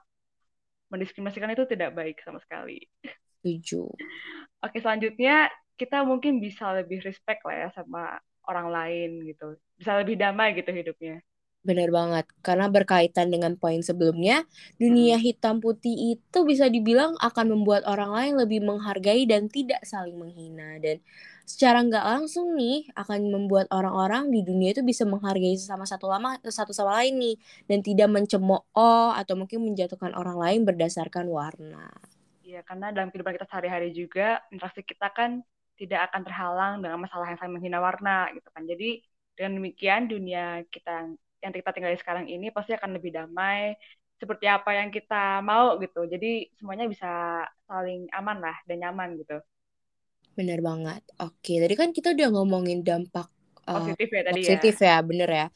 mendiskriminasikan 0.90 1.50
itu 1.50 1.66
tidak 1.66 1.90
baik 1.98 2.22
sama 2.22 2.38
sekali. 2.38 2.86
Setuju. 3.42 3.90
Oke 4.62 4.78
selanjutnya 4.78 5.50
kita 5.76 6.02
mungkin 6.02 6.40
bisa 6.40 6.72
lebih 6.72 7.04
respect 7.04 7.44
lah 7.44 7.56
ya 7.56 7.68
sama 7.76 8.16
orang 8.48 8.68
lain 8.72 9.10
gitu. 9.28 9.56
Bisa 9.76 10.00
lebih 10.00 10.16
damai 10.16 10.56
gitu 10.56 10.72
hidupnya. 10.72 11.20
Benar 11.66 11.90
banget. 11.90 12.24
Karena 12.46 12.70
berkaitan 12.70 13.26
dengan 13.26 13.58
poin 13.58 13.82
sebelumnya, 13.82 14.46
dunia 14.78 15.18
hitam 15.18 15.58
putih 15.58 16.14
itu 16.14 16.38
bisa 16.46 16.70
dibilang 16.70 17.18
akan 17.18 17.58
membuat 17.58 17.82
orang 17.90 18.14
lain 18.14 18.32
lebih 18.38 18.62
menghargai 18.62 19.26
dan 19.26 19.50
tidak 19.50 19.82
saling 19.82 20.14
menghina. 20.14 20.78
Dan 20.78 21.02
secara 21.42 21.82
nggak 21.82 22.06
langsung 22.06 22.54
nih 22.54 22.86
akan 22.94 23.18
membuat 23.34 23.66
orang-orang 23.74 24.30
di 24.30 24.46
dunia 24.46 24.78
itu 24.78 24.86
bisa 24.86 25.02
menghargai 25.02 25.58
sesama 25.58 25.82
satu 25.82 26.06
lama 26.06 26.38
satu 26.46 26.70
sama 26.70 27.02
lain 27.02 27.18
nih 27.18 27.36
dan 27.66 27.82
tidak 27.82 28.08
mencemooh 28.14 29.10
atau 29.18 29.34
mungkin 29.34 29.66
menjatuhkan 29.66 30.14
orang 30.14 30.38
lain 30.38 30.60
berdasarkan 30.62 31.26
warna. 31.26 31.90
Iya, 32.46 32.62
karena 32.62 32.94
dalam 32.94 33.10
kehidupan 33.10 33.34
kita 33.34 33.46
sehari-hari 33.50 33.90
juga 33.90 34.38
interaksi 34.54 34.86
kita 34.86 35.10
kan 35.10 35.42
tidak 35.80 36.00
akan 36.10 36.22
terhalang 36.26 36.72
dengan 36.82 36.98
masalah 37.04 37.26
yang 37.30 37.38
saling 37.40 37.54
menghina 37.56 37.78
warna 37.88 38.10
gitu 38.36 38.48
kan. 38.54 38.62
Jadi 38.70 38.86
dengan 39.36 39.52
demikian 39.60 40.02
dunia 40.12 40.64
kita 40.74 40.90
yang 41.44 41.52
kita 41.52 41.70
tinggal 41.74 41.92
sekarang 42.00 42.26
ini 42.32 42.46
pasti 42.56 42.72
akan 42.78 42.90
lebih 42.96 43.12
damai 43.16 43.76
seperti 44.20 44.46
apa 44.48 44.70
yang 44.78 44.88
kita 44.96 45.44
mau 45.44 45.76
gitu. 45.82 46.08
Jadi 46.12 46.26
semuanya 46.56 46.86
bisa 46.88 47.08
saling 47.68 48.08
aman 48.16 48.36
lah 48.44 48.56
dan 48.68 48.76
nyaman 48.82 49.08
gitu. 49.20 49.36
Bener 50.38 50.58
banget. 50.68 51.02
Oke, 51.24 51.52
tadi 51.62 51.74
kan 51.80 51.88
kita 51.96 52.08
udah 52.16 52.28
ngomongin 52.34 52.78
dampak 52.88 53.28
uh, 53.72 53.92
Positif 53.92 54.08
ya 54.16 54.22
tadi 54.28 54.42
positif 54.42 54.74
ya. 54.74 54.76
ya, 54.84 54.96
bener 55.08 55.28
ya. 55.40 55.46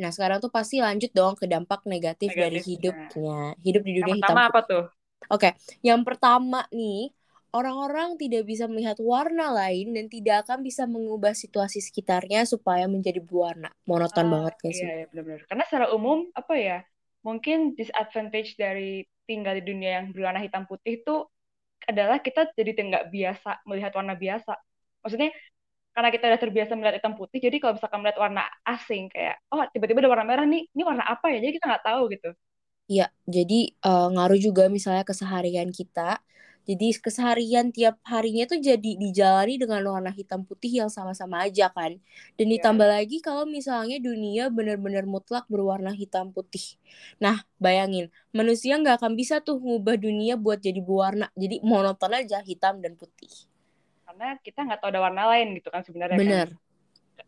Nah 0.00 0.10
sekarang 0.14 0.38
tuh 0.44 0.48
pasti 0.56 0.76
lanjut 0.86 1.10
dong 1.12 1.34
ke 1.40 1.44
dampak 1.52 1.80
negatif, 1.92 2.30
dari 2.42 2.58
Negatifnya. 2.58 2.64
hidupnya, 2.68 3.52
hidup 3.66 3.82
di 3.84 3.92
Yang 4.00 4.00
dunia 4.00 4.14
hitam. 4.20 4.38
pertama 4.38 4.40
apa 4.48 4.60
tuh? 4.70 4.84
Oke, 5.30 5.48
yang 5.86 6.00
pertama 6.08 6.66
nih, 6.74 7.12
orang-orang 7.58 8.08
tidak 8.22 8.42
bisa 8.50 8.64
melihat 8.72 8.98
warna 9.12 9.46
lain 9.60 9.86
dan 9.96 10.06
tidak 10.14 10.36
akan 10.46 10.58
bisa 10.68 10.84
mengubah 10.94 11.32
situasi 11.42 11.78
sekitarnya 11.86 12.40
supaya 12.52 12.84
menjadi 12.94 13.20
berwarna. 13.26 13.70
Monoton 13.90 14.26
Ah, 14.26 14.32
banget 14.34 14.54
gak 14.64 14.74
sih? 14.80 14.86
Iya, 14.86 14.94
iya 14.98 15.04
benar-benar. 15.10 15.40
Karena 15.50 15.64
secara 15.68 15.86
umum 15.96 16.18
apa 16.40 16.54
ya? 16.58 16.78
Mungkin 17.26 17.76
disadvantage 17.78 18.56
dari 18.56 19.04
tinggal 19.28 19.54
di 19.60 19.62
dunia 19.68 19.90
yang 20.00 20.06
berwarna 20.14 20.40
hitam 20.40 20.64
putih 20.70 20.92
itu 21.02 21.14
adalah 21.90 22.18
kita 22.26 22.52
jadi 22.58 22.70
nggak 22.76 23.06
biasa 23.14 23.50
melihat 23.68 23.92
warna 23.98 24.14
biasa. 24.16 24.52
Maksudnya 25.04 25.30
karena 25.94 26.10
kita 26.14 26.24
udah 26.30 26.40
terbiasa 26.44 26.72
melihat 26.78 26.96
hitam 27.02 27.14
putih, 27.18 27.38
jadi 27.42 27.56
kalau 27.62 27.74
misalkan 27.76 28.00
melihat 28.02 28.20
warna 28.24 28.42
asing 28.68 29.10
kayak 29.12 29.36
oh 29.52 29.62
tiba-tiba 29.74 30.00
ada 30.06 30.10
warna 30.14 30.26
merah 30.28 30.46
nih, 30.48 30.62
ini 30.74 30.82
warna 30.86 31.04
apa 31.06 31.26
ya? 31.34 31.38
Jadi 31.42 31.52
kita 31.58 31.66
nggak 31.70 31.84
tahu 31.88 32.02
gitu. 32.14 32.30
Iya, 32.90 33.04
jadi 33.34 33.54
uh, 33.86 34.10
ngaruh 34.12 34.38
juga 34.46 34.62
misalnya 34.76 35.04
keseharian 35.10 35.70
kita. 35.78 36.00
Jadi 36.70 36.86
keseharian 37.02 37.74
tiap 37.74 37.98
harinya 38.06 38.46
tuh 38.46 38.62
jadi 38.62 38.94
dijalani 38.94 39.58
dengan 39.58 39.82
warna 39.90 40.14
hitam 40.14 40.46
putih 40.46 40.70
yang 40.70 40.86
sama-sama 40.86 41.42
aja 41.42 41.66
kan. 41.74 41.98
Dan 42.38 42.46
Iya. 42.46 42.62
ditambah 42.62 42.86
lagi 42.86 43.18
kalau 43.18 43.42
misalnya 43.42 43.98
dunia 43.98 44.46
benar-benar 44.54 45.02
mutlak 45.02 45.50
berwarna 45.50 45.90
hitam 45.90 46.30
putih. 46.30 46.78
Nah, 47.18 47.42
bayangin, 47.58 48.06
manusia 48.30 48.78
nggak 48.78 49.02
akan 49.02 49.18
bisa 49.18 49.42
tuh 49.42 49.58
ngubah 49.58 49.98
dunia 49.98 50.38
buat 50.38 50.62
jadi 50.62 50.78
berwarna. 50.78 51.26
Jadi 51.34 51.58
monoton 51.66 52.14
aja 52.14 52.38
hitam 52.38 52.78
dan 52.78 52.94
putih. 52.94 53.50
Karena 54.06 54.38
kita 54.38 54.62
nggak 54.62 54.78
tahu 54.78 54.94
ada 54.94 55.00
warna 55.02 55.22
lain 55.26 55.58
gitu 55.58 55.74
kan 55.74 55.82
sebenarnya 55.82 56.14
kan. 56.14 56.22
Bener. 56.22 56.48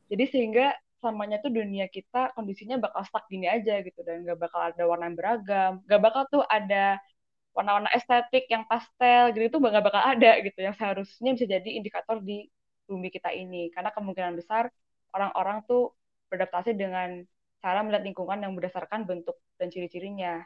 Jadi 0.07 0.25
sehingga 0.31 0.71
selamanya 1.03 1.43
tuh 1.43 1.51
dunia 1.51 1.91
kita 1.91 2.31
kondisinya 2.39 2.79
bakal 2.79 3.03
stuck 3.03 3.27
gini 3.27 3.51
aja 3.51 3.83
gitu 3.83 4.07
dan 4.07 4.23
nggak 4.23 4.39
bakal 4.39 4.71
ada 4.71 4.87
warna 4.87 5.11
yang 5.11 5.19
beragam, 5.19 5.73
nggak 5.83 5.99
bakal 5.99 6.23
tuh 6.31 6.43
ada 6.47 7.03
warna-warna 7.57 7.91
estetik 7.97 8.45
yang 8.49 8.65
pastel 8.71 9.33
gitu 9.37 9.45
itu 9.49 9.57
nggak 9.61 9.85
bakal 9.87 10.03
ada 10.13 10.31
gitu 10.45 10.59
yang 10.67 10.75
seharusnya 10.79 11.31
bisa 11.37 11.47
jadi 11.55 11.69
indikator 11.79 12.17
di 12.25 12.49
bumi 12.89 13.09
kita 13.13 13.31
ini 13.33 13.69
karena 13.75 13.91
kemungkinan 13.97 14.35
besar 14.41 14.69
orang-orang 15.17 15.65
tuh 15.69 15.93
beradaptasi 16.33 16.73
dengan 16.77 17.09
cara 17.63 17.79
melihat 17.85 18.03
lingkungan 18.09 18.39
yang 18.43 18.53
berdasarkan 18.59 19.05
bentuk 19.07 19.37
dan 19.61 19.69
ciri-cirinya. 19.71 20.43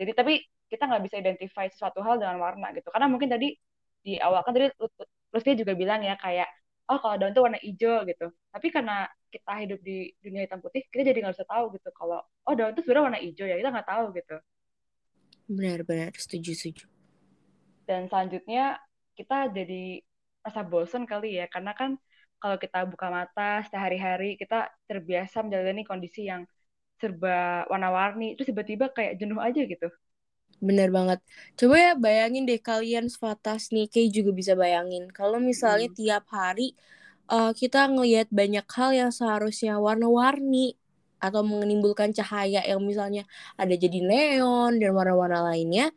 Jadi 0.00 0.12
tapi 0.16 0.32
kita 0.70 0.82
nggak 0.88 1.02
bisa 1.06 1.16
identify 1.22 1.66
sesuatu 1.70 2.00
hal 2.06 2.16
dengan 2.22 2.38
warna 2.42 2.70
gitu 2.76 2.88
karena 2.94 3.06
mungkin 3.10 3.28
tadi 3.34 3.54
di 4.06 4.16
awal 4.22 4.40
kan 4.46 4.52
tadi 4.56 4.70
Lutfi 5.34 5.52
juga 5.60 5.72
bilang 5.78 6.00
ya 6.02 6.14
kayak 6.18 6.48
oh 6.90 6.98
kalau 7.02 7.14
daun 7.20 7.32
itu 7.34 7.42
warna 7.46 7.58
hijau 7.62 7.96
gitu. 8.10 8.26
Tapi 8.54 8.66
karena 8.74 9.06
kita 9.30 9.52
hidup 9.62 9.78
di 9.86 10.10
dunia 10.24 10.42
hitam 10.46 10.58
putih, 10.64 10.82
kita 10.90 11.02
jadi 11.06 11.18
nggak 11.22 11.34
bisa 11.38 11.46
tahu 11.46 11.64
gitu 11.78 11.88
kalau 11.94 12.18
oh 12.46 12.54
daun 12.58 12.74
itu 12.74 12.80
sebenarnya 12.82 13.04
warna 13.08 13.20
hijau 13.22 13.46
ya 13.46 13.56
kita 13.60 13.70
nggak 13.74 13.88
tahu 13.88 14.04
gitu. 14.18 14.34
Benar-benar 15.56 16.12
setuju 16.22 16.52
setuju. 16.56 16.84
Dan 17.88 18.06
selanjutnya 18.10 18.78
kita 19.18 19.50
jadi 19.52 20.00
rasa 20.46 20.60
bosan 20.64 21.04
kali 21.04 21.36
ya 21.40 21.44
karena 21.52 21.72
kan 21.76 21.90
kalau 22.40 22.56
kita 22.56 22.88
buka 22.88 23.06
mata 23.12 23.60
sehari-hari 23.68 24.40
kita 24.40 24.72
terbiasa 24.88 25.44
menjalani 25.44 25.82
kondisi 25.84 26.24
yang 26.30 26.42
serba 27.00 27.64
warna-warni 27.72 28.36
terus 28.36 28.48
tiba-tiba 28.52 28.86
kayak 28.96 29.16
jenuh 29.20 29.40
aja 29.40 29.62
gitu. 29.66 29.88
Bener 30.68 30.88
banget. 30.96 31.18
Coba 31.58 31.74
ya 31.86 31.92
bayangin 32.04 32.44
deh 32.48 32.60
kalian 32.68 33.06
sefatas 33.14 33.62
nih, 33.74 33.86
Kay 33.92 34.06
juga 34.16 34.30
bisa 34.40 34.52
bayangin. 34.62 35.04
Kalau 35.18 35.38
misalnya 35.50 35.88
Hmm. 35.88 35.96
tiap 35.98 36.24
hari 36.38 36.76
uh, 37.32 37.52
kita 37.60 37.80
ngelihat 37.92 38.28
banyak 38.40 38.66
hal 38.76 38.90
yang 39.00 39.12
seharusnya 39.18 39.72
warna-warni 39.86 40.76
atau 41.24 41.40
menimbulkan 41.46 42.10
cahaya 42.18 42.60
yang 42.70 42.80
misalnya 42.90 43.22
ada 43.60 43.74
jadi 43.76 43.98
neon 44.08 44.80
dan 44.80 44.90
warna-warna 44.96 45.38
lainnya, 45.52 45.92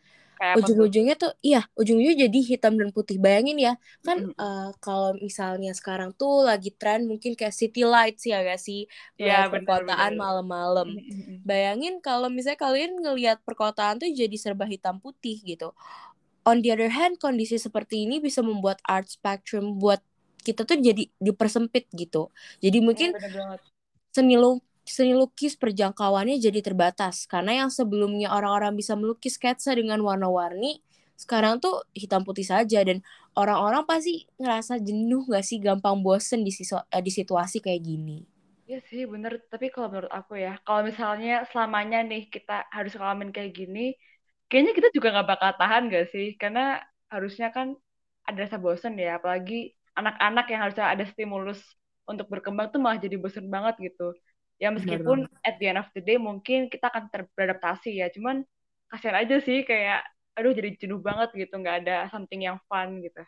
ujung-ujungnya 0.58 1.16
tuh 1.22 1.32
iya, 1.46 1.60
ujung-ujungnya 1.80 2.18
jadi 2.30 2.40
hitam 2.52 2.74
dan 2.80 2.90
putih. 2.96 3.18
Bayangin 3.24 3.58
ya, 3.68 3.74
kan 4.06 4.18
Mm-mm. 4.18 4.34
uh, 4.42 4.70
kalau 4.84 5.18
misalnya 5.26 5.72
sekarang 5.80 6.10
tuh 6.20 6.46
lagi 6.50 6.70
tren 6.80 7.00
mungkin 7.10 7.34
kayak 7.40 7.56
city 7.56 7.82
lights 7.88 8.24
ya 8.30 8.44
gak 8.46 8.60
sih? 8.62 8.86
Iya, 9.22 9.34
Melihat 9.34 9.50
benar, 9.54 9.82
perkotaan 9.88 10.14
malam-malam. 10.20 10.88
Mm-mm. 10.98 11.44
Bayangin 11.48 12.00
kalau 12.06 12.28
misalnya 12.32 12.60
kalian 12.66 12.92
ngelihat 13.04 13.38
perkotaan 13.48 14.00
tuh 14.02 14.08
jadi 14.14 14.36
serba 14.40 14.66
hitam 14.70 14.96
putih 15.04 15.36
gitu. 15.44 15.74
On 16.44 16.60
the 16.64 16.72
other 16.76 16.92
hand, 16.92 17.20
kondisi 17.24 17.56
seperti 17.56 18.04
ini 18.08 18.20
bisa 18.20 18.44
membuat 18.44 18.80
art 18.84 19.08
spectrum 19.08 19.80
buat 19.80 20.04
kita 20.44 20.68
tuh 20.68 20.76
jadi 20.80 21.08
dipersempit 21.24 21.88
gitu. 21.96 22.32
Jadi 22.60 22.78
mungkin 22.84 23.10
Bener 23.14 23.32
banget. 23.34 23.62
seni 24.16 24.36
lu 24.42 24.50
seni 24.86 25.14
lukis 25.16 25.56
perjangkauannya 25.60 26.38
jadi 26.44 26.60
terbatas 26.68 27.16
karena 27.32 27.66
yang 27.66 27.72
sebelumnya 27.72 28.30
orang-orang 28.38 28.74
bisa 28.80 28.94
melukis 29.00 29.36
sketsa 29.40 29.72
dengan 29.80 30.00
warna-warni 30.04 30.84
sekarang 31.24 31.60
tuh 31.64 31.84
hitam 31.96 32.22
putih 32.28 32.44
saja 32.54 32.80
dan 32.84 33.00
orang-orang 33.38 33.84
pasti 33.88 34.28
ngerasa 34.42 34.80
jenuh 34.84 35.24
gak 35.32 35.46
sih 35.48 35.58
gampang 35.64 36.04
bosen 36.04 36.44
di, 36.48 36.52
sisu- 36.52 36.84
eh, 36.92 37.04
di 37.04 37.12
situasi 37.14 37.58
kayak 37.64 37.82
gini. 37.86 38.20
Iya 38.68 38.78
sih 38.90 39.02
bener, 39.14 39.32
tapi 39.52 39.66
kalau 39.74 39.88
menurut 39.92 40.14
aku 40.20 40.34
ya, 40.46 40.52
kalau 40.66 40.82
misalnya 40.90 41.32
selamanya 41.52 41.98
nih 42.10 42.22
kita 42.36 42.54
harus 42.76 42.92
ngalamin 42.96 43.32
kayak 43.36 43.52
gini, 43.60 43.80
kayaknya 44.48 44.72
kita 44.78 44.88
juga 44.98 45.08
nggak 45.14 45.28
bakal 45.32 45.52
tahan 45.60 45.84
gak 45.94 46.06
sih? 46.14 46.26
Karena 46.42 46.62
harusnya 47.14 47.48
kan 47.56 47.68
ada 48.28 48.40
rasa 48.46 48.58
bosen 48.64 48.94
ya, 49.04 49.20
apalagi 49.20 49.54
anak-anak 50.00 50.46
yang 50.52 50.60
harusnya 50.64 50.86
ada 50.96 51.04
stimulus 51.12 51.60
untuk 52.12 52.28
berkembang 52.34 52.68
tuh 52.74 52.80
malah 52.84 53.00
jadi 53.06 53.16
bosen 53.24 53.46
banget 53.56 53.76
gitu. 53.88 54.04
Ya 54.62 54.70
Benar 54.70 54.80
meskipun 54.80 55.18
banget. 55.28 55.48
at 55.48 55.56
the 55.60 55.66
end 55.68 55.80
of 55.82 55.90
the 55.92 56.02
day 56.02 56.18
mungkin 56.22 56.72
kita 56.72 56.88
akan 56.88 57.10
beradaptasi 57.36 58.00
ya, 58.00 58.08
cuman 58.14 58.46
kasihan 58.88 59.18
aja 59.18 59.42
sih 59.42 59.66
kayak, 59.66 60.06
aduh 60.38 60.54
jadi 60.54 60.78
jenuh 60.78 61.02
banget 61.02 61.34
gitu, 61.36 61.54
nggak 61.58 61.86
ada 61.86 62.08
something 62.14 62.46
yang 62.46 62.62
fun 62.70 63.02
gitu. 63.02 63.22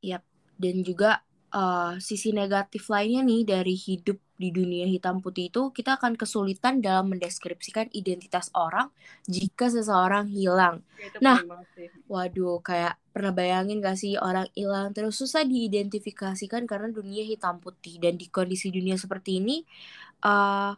Yap. 0.00 0.24
Dan 0.60 0.84
juga 0.84 1.24
uh, 1.52 1.96
sisi 2.00 2.32
negatif 2.32 2.88
lainnya 2.88 3.24
nih 3.24 3.42
dari 3.44 3.74
hidup 3.76 4.18
di 4.40 4.48
dunia 4.48 4.88
hitam 4.88 5.20
putih 5.20 5.52
itu 5.52 5.68
kita 5.68 6.00
akan 6.00 6.16
kesulitan 6.16 6.80
dalam 6.80 7.12
mendeskripsikan 7.12 7.92
identitas 7.92 8.48
orang 8.56 8.88
jika 9.28 9.68
seseorang 9.68 10.32
hilang. 10.32 10.80
Ya, 10.96 11.20
Nah. 11.20 11.38
Waduh, 12.08 12.64
kayak 12.64 12.96
pernah 13.10 13.34
bayangin 13.34 13.82
gak 13.82 13.98
sih 13.98 14.14
orang 14.16 14.46
hilang 14.54 14.94
terus 14.94 15.18
susah 15.18 15.42
diidentifikasikan 15.42 16.64
karena 16.64 16.88
dunia 16.94 17.26
hitam 17.26 17.58
putih 17.58 17.98
dan 17.98 18.14
di 18.14 18.30
kondisi 18.30 18.70
dunia 18.70 18.94
seperti 18.94 19.42
ini 19.42 19.66
uh, 20.24 20.72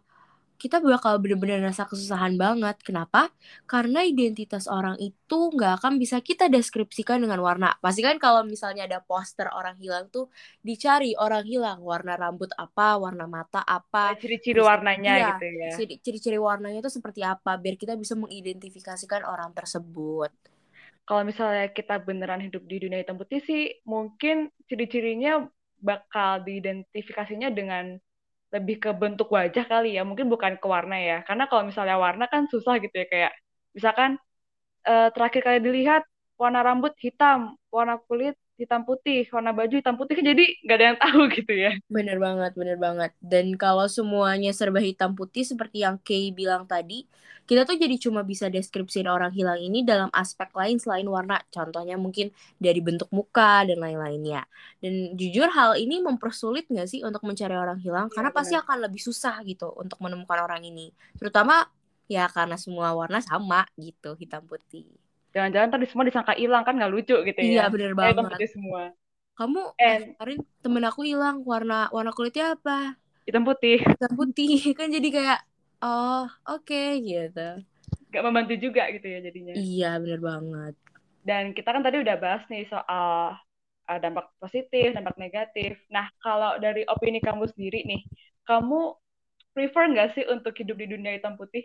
kita 0.62 0.78
bakal 0.78 1.18
bener-bener 1.22 1.59
rasa 1.68 1.83
kesusahan 1.90 2.35
banget. 2.38 2.76
Kenapa? 2.87 3.20
Karena 3.66 4.07
identitas 4.07 4.64
orang 4.70 4.94
itu 5.02 5.38
nggak 5.55 5.72
akan 5.83 5.98
bisa 6.02 6.22
kita 6.22 6.46
deskripsikan 6.46 7.18
dengan 7.24 7.42
warna. 7.42 7.74
Pasti 7.83 8.00
kan 8.07 8.16
kalau 8.22 8.46
misalnya 8.46 8.87
ada 8.88 8.98
poster 9.02 9.50
orang 9.50 9.74
hilang 9.83 10.07
tuh 10.14 10.31
dicari 10.62 11.18
orang 11.18 11.42
hilang 11.50 11.78
warna 11.83 12.14
rambut 12.14 12.50
apa, 12.55 12.94
warna 13.02 13.26
mata 13.26 13.61
apa, 13.66 14.14
Ciri-ciri 14.20 14.61
terus 14.61 14.68
warnanya 14.68 15.12
iya, 15.18 15.28
gitu 15.28 15.46
ya. 15.62 15.74
ciri- 15.74 15.98
ciri-ciri 16.05 16.38
warnanya 16.38 16.78
itu 16.85 16.92
seperti 16.98 17.20
apa 17.26 17.50
biar 17.62 17.74
kita 17.83 17.94
bisa 18.02 18.14
mengidentifikasikan 18.22 19.22
orang 19.26 19.50
tersebut. 19.59 20.31
kalau 21.09 21.22
misalnya 21.26 21.66
kita 21.74 21.98
beneran 22.07 22.40
hidup 22.46 22.62
di 22.70 22.76
dunia 22.83 23.02
hitam 23.02 23.18
putih 23.18 23.42
sih 23.42 23.83
mungkin 23.87 24.50
ciri-cirinya 24.70 25.33
bakal 25.83 26.46
diidentifikasinya 26.46 27.50
dengan 27.50 27.98
lebih 28.54 28.76
ke 28.84 28.90
bentuk 28.92 29.28
wajah 29.32 29.64
kali 29.64 29.96
ya 29.96 30.02
mungkin 30.08 30.26
bukan 30.32 30.52
ke 30.60 30.66
warna 30.68 30.96
ya. 31.00 31.16
Karena 31.26 31.44
kalau 31.50 31.62
misalnya 31.68 31.96
warna 31.96 32.24
kan 32.32 32.46
susah 32.52 32.74
gitu 32.84 32.94
ya 33.02 33.06
kayak 33.12 33.32
misalkan 33.76 34.10
eh, 34.88 35.08
terakhir 35.14 35.40
kali 35.46 35.58
dilihat 35.66 36.02
warna 36.40 36.60
rambut 36.66 36.92
hitam 37.04 37.56
warna 37.74 37.96
kulit 38.08 38.36
hitam 38.62 38.83
putih 38.88 39.16
warna 39.35 39.51
baju 39.59 39.75
hitam 39.81 39.94
putih 39.98 40.14
kan 40.18 40.27
jadi 40.33 40.44
nggak 40.64 40.77
ada 40.79 40.87
yang 40.90 40.98
tahu 41.03 41.20
gitu 41.37 41.53
ya 41.64 41.70
Bener 41.96 42.16
banget, 42.16 42.51
bener 42.57 42.79
banget. 42.81 43.11
Dan 43.20 43.46
kalau 43.61 43.85
semuanya 43.85 44.48
serba 44.57 44.81
hitam 44.81 45.12
putih 45.12 45.44
seperti 45.44 45.85
yang 45.85 46.01
Kay 46.01 46.33
bilang 46.33 46.64
tadi, 46.64 47.05
kita 47.44 47.68
tuh 47.68 47.77
jadi 47.77 48.01
cuma 48.01 48.25
bisa 48.25 48.48
deskripsiin 48.48 49.05
orang 49.05 49.29
hilang 49.37 49.61
ini 49.61 49.85
dalam 49.85 50.09
aspek 50.16 50.48
lain 50.57 50.81
selain 50.81 51.05
warna. 51.05 51.37
Contohnya 51.53 52.01
mungkin 52.01 52.33
dari 52.57 52.81
bentuk 52.81 53.12
muka 53.12 53.68
dan 53.68 53.77
lain-lainnya. 53.77 54.48
Dan 54.81 55.12
jujur 55.20 55.53
hal 55.53 55.77
ini 55.77 56.01
mempersulit 56.01 56.64
nggak 56.72 56.88
sih 56.88 57.01
untuk 57.05 57.20
mencari 57.29 57.53
orang 57.53 57.77
hilang? 57.85 58.09
Iya, 58.11 58.16
Karena 58.16 58.33
pasti 58.33 58.55
benar. 58.55 58.64
akan 58.64 58.77
lebih 58.88 59.01
susah 59.05 59.37
gitu 59.44 59.68
untuk 59.77 60.01
menemukan 60.01 60.40
orang 60.48 60.64
ini. 60.64 60.88
Terutama 61.20 61.68
ya 62.09 62.25
karena 62.33 62.57
semua 62.57 62.96
warna 62.96 63.20
sama 63.20 63.68
gitu, 63.77 64.16
hitam 64.16 64.48
putih. 64.48 65.01
Jangan-jangan 65.35 65.71
tadi 65.75 65.85
semua 65.90 66.05
disangka 66.09 66.33
hilang 66.42 66.62
kan 66.66 66.75
nggak 66.79 66.92
lucu 66.95 67.14
gitu 67.29 67.40
Iya, 67.45 67.59
ya 67.59 67.62
bener 67.73 67.92
kayak 67.99 68.11
hitam 68.12 68.27
banget. 68.27 68.33
putih 68.33 68.49
semua 68.55 68.83
Kamu 69.38 69.61
eh, 69.88 69.97
and 69.97 70.05
kemarin 70.07 70.38
temen 70.62 70.85
aku 70.90 71.01
hilang 71.11 71.37
warna 71.51 71.75
warna 71.95 72.11
kulitnya 72.16 72.45
apa? 72.57 72.73
hitam 73.27 73.42
putih 73.49 73.79
hitam 73.90 74.12
putih 74.18 74.51
kan 74.79 74.88
jadi 74.97 75.09
kayak 75.16 75.38
oh 75.85 76.23
oke 76.51 76.81
gitu 77.09 77.40
gak 78.12 78.23
membantu 78.27 78.55
juga 78.64 78.83
gitu 78.95 79.07
ya 79.09 79.18
jadinya. 79.27 79.59
Iya, 79.61 79.87
bener 80.03 80.21
banget. 80.29 80.75
Dan 81.23 81.55
kita 81.57 81.68
kan 81.75 81.83
tadi 81.87 82.03
udah 82.03 82.16
bahas 82.18 82.42
nih 82.51 82.66
soal 82.66 83.38
uh, 83.90 83.99
dampak 84.03 84.27
positif, 84.42 84.90
dampak 84.97 85.16
negatif. 85.23 85.79
Nah, 85.95 86.07
kalau 86.23 86.59
dari 86.59 86.83
opini 86.90 87.18
kamu 87.23 87.47
sendiri 87.55 87.79
nih, 87.87 88.01
kamu 88.47 88.79
prefer 89.55 89.85
nggak 89.92 90.09
sih 90.16 90.25
untuk 90.35 90.55
hidup 90.61 90.77
di 90.83 90.87
dunia 90.92 91.12
hitam 91.18 91.35
putih? 91.40 91.64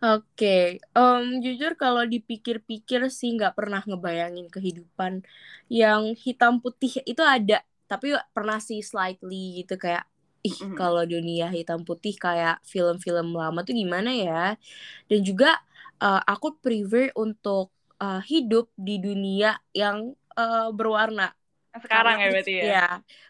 Oke, 0.00 0.24
okay. 0.32 0.64
um, 0.96 1.44
jujur 1.44 1.76
kalau 1.76 2.08
dipikir-pikir 2.08 3.12
sih 3.12 3.36
nggak 3.36 3.52
pernah 3.52 3.84
ngebayangin 3.84 4.48
kehidupan 4.48 5.20
yang 5.68 6.16
hitam 6.16 6.64
putih 6.64 7.04
itu 7.04 7.20
ada, 7.20 7.60
tapi 7.84 8.16
pernah 8.32 8.56
sih 8.64 8.80
slightly 8.80 9.60
gitu 9.60 9.76
kayak, 9.76 10.08
ih 10.40 10.56
mm 10.56 10.72
-hmm. 10.72 10.76
kalau 10.80 11.04
dunia 11.04 11.52
hitam 11.52 11.84
putih 11.84 12.16
kayak 12.16 12.64
film-film 12.64 13.36
lama 13.36 13.60
tuh 13.60 13.76
gimana 13.76 14.08
ya? 14.08 14.56
Dan 15.04 15.20
juga 15.20 15.60
uh, 16.00 16.24
aku 16.24 16.56
prefer 16.56 17.12
untuk 17.12 17.68
uh, 18.00 18.24
hidup 18.24 18.72
di 18.80 18.96
dunia 19.04 19.60
yang 19.76 20.16
uh, 20.32 20.72
berwarna 20.72 21.36
sekarang 21.78 22.18
karena, 22.18 22.26
ya 22.26 22.32
berarti 22.34 22.52
ya. 22.52 22.64
Ya, 22.66 22.86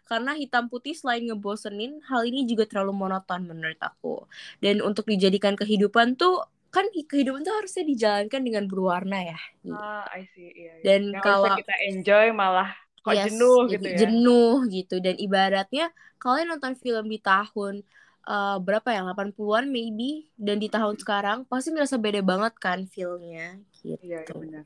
karena 0.09 0.33
hitam 0.33 0.65
putih 0.73 0.97
selain 0.97 1.29
ngebosenin, 1.29 2.01
hal 2.09 2.25
ini 2.25 2.49
juga 2.49 2.65
terlalu 2.65 2.97
monoton 2.97 3.45
menurut 3.45 3.77
aku. 3.81 4.25
Dan 4.65 4.81
untuk 4.81 5.05
dijadikan 5.05 5.61
kehidupan 5.61 6.17
tuh 6.17 6.49
kan 6.71 6.87
kehidupan 6.89 7.43
tuh 7.43 7.53
harusnya 7.53 7.85
dijalankan 7.85 8.41
dengan 8.47 8.65
berwarna 8.71 9.19
ya. 9.35 9.39
Ah, 9.69 10.07
I 10.15 10.25
see. 10.33 10.49
Iya, 10.55 10.73
iya. 10.81 10.85
Dan 10.87 11.01
Yang 11.13 11.25
kalau 11.27 11.51
kita 11.59 11.75
enjoy 11.91 12.27
malah 12.33 12.71
kok 13.01 13.13
yes, 13.17 13.27
jenuh 13.33 13.59
gitu 13.69 13.87
ya. 13.91 13.99
Jenuh 14.07 14.57
gitu 14.71 14.97
dan 15.01 15.15
ibaratnya 15.19 15.87
kalian 16.21 16.53
nonton 16.53 16.77
film 16.77 17.09
di 17.09 17.19
tahun 17.19 17.81
uh, 18.29 18.57
berapa 18.61 18.89
ya 18.93 19.01
80-an 19.03 19.67
maybe 19.73 20.29
dan 20.37 20.61
di 20.61 20.69
tahun 20.69 21.01
sekarang 21.01 21.49
pasti 21.49 21.73
ngerasa 21.73 21.97
beda 21.97 22.21
banget 22.21 22.55
kan 22.61 22.85
filmnya 22.87 23.57
gitu. 23.83 23.99
Iya, 24.05 24.23
iya 24.23 24.33
benar. 24.37 24.65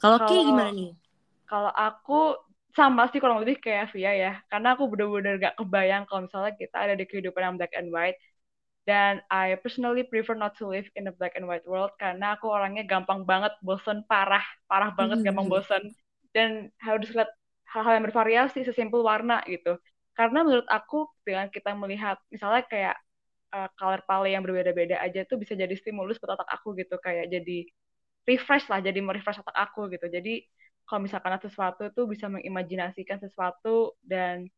Kalau 0.00 0.18
Ki 0.24 0.36
gimana 0.46 0.70
nih? 0.72 0.92
Kalau 1.44 1.72
aku 1.74 2.38
sama 2.76 3.10
sih 3.10 3.18
kurang 3.18 3.42
lebih 3.42 3.58
kayak 3.58 3.90
Via 3.94 4.12
ya. 4.14 4.32
Karena 4.50 4.74
aku 4.74 4.86
bener-bener 4.90 5.38
gak 5.42 5.56
kebayang 5.58 6.06
kalau 6.06 6.26
misalnya 6.26 6.52
kita 6.54 6.76
ada 6.76 6.94
di 6.94 7.04
kehidupan 7.08 7.42
yang 7.42 7.54
black 7.58 7.74
and 7.74 7.90
white. 7.90 8.18
Dan 8.88 9.20
I 9.28 9.54
personally 9.60 10.02
prefer 10.08 10.34
not 10.34 10.56
to 10.58 10.66
live 10.66 10.88
in 10.96 11.06
a 11.06 11.14
black 11.14 11.36
and 11.36 11.44
white 11.44 11.68
world 11.68 11.92
karena 12.00 12.34
aku 12.34 12.48
orangnya 12.48 12.82
gampang 12.88 13.28
banget 13.28 13.52
bosen 13.60 14.02
parah 14.08 14.42
parah 14.66 14.90
banget 14.96 15.20
hmm. 15.20 15.26
gampang 15.30 15.46
bosen. 15.52 15.82
Dan 16.34 16.70
harus 16.80 17.10
lihat 17.12 17.30
hal-hal 17.70 18.00
yang 18.00 18.06
bervariasi 18.10 18.66
sesimpel 18.66 19.02
warna 19.04 19.42
gitu. 19.46 19.78
Karena 20.14 20.42
menurut 20.42 20.66
aku 20.66 21.06
dengan 21.22 21.46
kita 21.52 21.70
melihat 21.76 22.18
misalnya 22.32 22.66
kayak 22.66 22.96
uh, 23.54 23.68
color 23.78 24.02
palette 24.06 24.34
yang 24.34 24.42
berbeda-beda 24.42 24.98
aja 24.98 25.22
tuh 25.26 25.38
bisa 25.38 25.54
jadi 25.54 25.72
stimulus 25.78 26.18
buat 26.18 26.34
otak 26.38 26.50
aku 26.50 26.74
gitu. 26.78 26.98
Kayak 26.98 27.30
jadi 27.30 27.66
refresh 28.26 28.66
lah 28.70 28.80
jadi 28.82 28.98
merefresh 29.02 29.42
otak 29.42 29.56
aku 29.56 29.90
gitu. 29.92 30.06
Jadi 30.10 30.44
kalau 30.90 31.06
misalkan 31.06 31.30
ada 31.30 31.46
sesuatu 31.46 31.86
tuh 31.94 32.10
bisa 32.10 32.26
mengimajinasikan 32.26 33.22
sesuatu 33.22 33.94
dan 34.02 34.50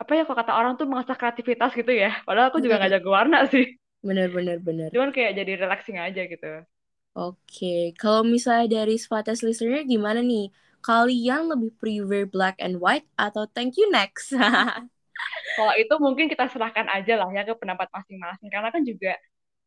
apa 0.00 0.16
ya 0.16 0.24
kalau 0.24 0.40
kata 0.40 0.52
orang 0.56 0.80
tuh 0.80 0.88
mengasah 0.88 1.12
kreativitas 1.12 1.76
gitu 1.76 1.92
ya. 1.92 2.24
Padahal 2.24 2.48
aku 2.48 2.64
juga 2.64 2.80
nggak 2.80 2.92
jago 2.96 3.12
warna 3.12 3.44
sih. 3.52 3.76
Bener 4.00 4.32
bener 4.32 4.64
bener 4.64 4.88
cuman 4.88 5.12
kayak 5.12 5.36
jadi 5.36 5.52
relaxing 5.60 6.00
aja 6.00 6.24
gitu. 6.24 6.64
Oke 7.12 7.36
okay. 7.44 7.82
kalau 8.00 8.24
misalnya 8.24 8.80
dari 8.80 8.96
Svates 8.96 9.44
listener 9.44 9.84
gimana 9.84 10.24
nih? 10.24 10.48
Kalian 10.84 11.52
lebih 11.52 11.76
prefer 11.76 12.24
black 12.28 12.56
and 12.60 12.80
white 12.80 13.08
atau 13.16 13.44
thank 13.52 13.76
you 13.76 13.88
next? 13.88 14.32
Kalau 15.56 15.72
itu 15.80 15.94
mungkin 16.02 16.26
kita 16.28 16.50
serahkan 16.50 16.90
aja 16.92 17.16
lah 17.16 17.30
ya 17.32 17.46
ke 17.46 17.56
pendapat 17.56 17.88
masing-masing. 17.88 18.52
Karena 18.52 18.68
kan 18.68 18.84
juga 18.84 19.16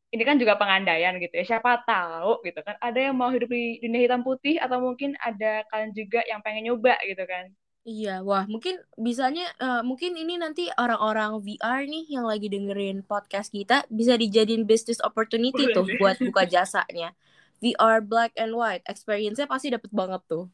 ini 0.07 0.23
kan 0.23 0.39
juga 0.39 0.55
pengandaian 0.55 1.19
gitu 1.19 1.33
ya. 1.35 1.45
Siapa 1.57 1.83
tahu 1.83 2.39
gitu 2.47 2.59
kan. 2.63 2.79
Ada 2.79 3.11
yang 3.11 3.15
mau 3.19 3.27
hidup 3.27 3.51
di 3.51 3.79
dunia 3.83 4.07
hitam 4.07 4.23
putih 4.23 4.55
atau 4.57 4.79
mungkin 4.79 5.19
ada 5.19 5.67
kalian 5.67 5.91
juga 5.91 6.23
yang 6.25 6.39
pengen 6.39 6.71
nyoba 6.71 6.95
gitu 7.03 7.23
kan. 7.27 7.51
Iya, 7.87 8.19
wah 8.19 8.43
mungkin 8.51 8.83
bisanya 8.99 9.47
uh, 9.63 9.79
mungkin 9.79 10.19
ini 10.19 10.35
nanti 10.35 10.67
orang-orang 10.75 11.39
VR 11.39 11.87
nih 11.87 12.03
yang 12.11 12.27
lagi 12.27 12.51
dengerin 12.51 12.99
podcast 12.99 13.47
kita 13.47 13.87
bisa 13.87 14.19
dijadiin 14.19 14.67
business 14.67 14.99
opportunity 14.99 15.71
tuh 15.71 15.87
buat 15.95 16.19
buka 16.19 16.43
jasanya. 16.43 17.15
VR 17.63 18.03
black 18.03 18.35
and 18.35 18.51
white, 18.53 18.83
experience-nya 18.85 19.47
pasti 19.47 19.71
dapet 19.71 19.87
banget 19.95 20.19
tuh. 20.27 20.51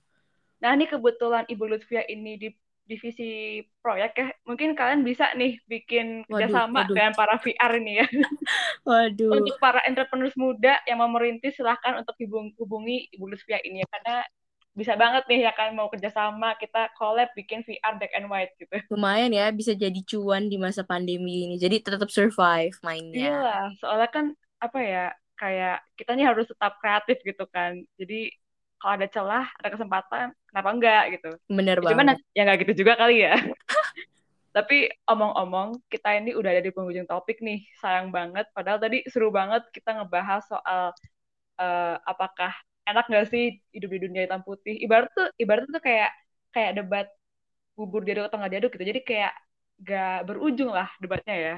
Nah 0.62 0.78
ini 0.78 0.86
kebetulan 0.86 1.44
Ibu 1.50 1.74
Lutfia 1.74 2.06
ini 2.06 2.38
di 2.38 2.54
divisi 2.84 3.64
proyek 3.80 4.12
ya 4.20 4.28
mungkin 4.44 4.76
kalian 4.76 5.08
bisa 5.08 5.32
nih 5.40 5.56
bikin 5.72 6.28
kerjasama 6.28 6.84
waduh, 6.84 6.96
dengan 6.96 7.14
para 7.16 7.36
VR 7.40 7.72
ini 7.80 8.04
ya. 8.04 8.08
Waduh. 8.90 9.40
Untuk 9.40 9.56
para 9.64 9.80
entrepreneurs 9.88 10.36
muda 10.36 10.84
yang 10.84 11.00
mau 11.00 11.08
merintis 11.08 11.56
silahkan 11.56 11.96
untuk 11.96 12.16
hubungi 12.60 13.08
Ibu 13.16 13.32
Lusvia 13.32 13.64
ini 13.64 13.82
ya 13.84 13.88
karena 13.88 14.28
bisa 14.74 14.98
banget 14.98 15.24
nih 15.30 15.48
ya 15.48 15.52
kan 15.54 15.72
mau 15.78 15.86
kerjasama 15.88 16.58
kita 16.58 16.90
collab 16.98 17.30
bikin 17.38 17.62
VR 17.64 17.94
black 17.96 18.14
and 18.18 18.28
white 18.28 18.52
gitu. 18.58 18.74
Lumayan 18.92 19.32
ya 19.32 19.48
bisa 19.54 19.72
jadi 19.78 20.00
cuan 20.04 20.50
di 20.50 20.58
masa 20.58 20.82
pandemi 20.84 21.48
ini 21.48 21.56
jadi 21.62 21.80
tetap 21.80 22.10
survive 22.10 22.76
mainnya. 22.84 23.16
Iya 23.32 23.52
soalnya 23.80 24.10
kan 24.10 24.26
apa 24.60 24.80
ya 24.82 25.06
kayak 25.38 25.78
kita 25.96 26.18
nih 26.18 26.26
harus 26.26 26.50
tetap 26.50 26.82
kreatif 26.82 27.22
gitu 27.22 27.46
kan. 27.48 27.80
Jadi 27.96 28.34
kalau 28.82 28.94
ada 29.00 29.08
celah 29.08 29.46
ada 29.62 29.70
kesempatan 29.72 30.28
kenapa 30.54 30.70
enggak 30.70 31.04
gitu. 31.18 31.32
Bener 31.50 31.82
cuman 31.82 32.14
banget. 32.14 32.18
ya 32.38 32.42
nggak 32.46 32.60
gitu 32.62 32.74
juga 32.86 32.94
kali 33.02 33.26
ya. 33.26 33.34
Tapi 34.56 34.86
omong-omong 35.10 35.82
kita 35.90 36.14
ini 36.14 36.38
udah 36.38 36.54
ada 36.54 36.62
di 36.62 36.70
penghujung 36.70 37.10
topik 37.10 37.42
nih 37.42 37.66
sayang 37.82 38.14
banget. 38.14 38.46
Padahal 38.54 38.78
tadi 38.78 39.02
seru 39.10 39.34
banget 39.34 39.66
kita 39.74 39.98
ngebahas 39.98 40.46
soal 40.46 40.94
uh, 41.58 41.98
apakah 42.06 42.54
enak 42.86 43.10
nggak 43.10 43.34
sih 43.34 43.58
hidup 43.74 43.90
di 43.98 44.00
dunia 44.06 44.30
hitam 44.30 44.46
putih. 44.46 44.78
Ibarat 44.78 45.10
tuh 45.18 45.28
ibarat 45.42 45.66
tuh 45.66 45.82
kayak 45.82 46.14
kayak 46.54 46.78
debat 46.78 47.10
bubur 47.74 48.06
diaduk 48.06 48.30
atau 48.30 48.38
nggak 48.38 48.54
diaduk 48.54 48.72
gitu. 48.78 48.86
Jadi 48.94 49.02
kayak 49.02 49.34
gak 49.82 50.30
berujung 50.30 50.70
lah 50.70 50.94
debatnya 51.02 51.34
ya. 51.34 51.56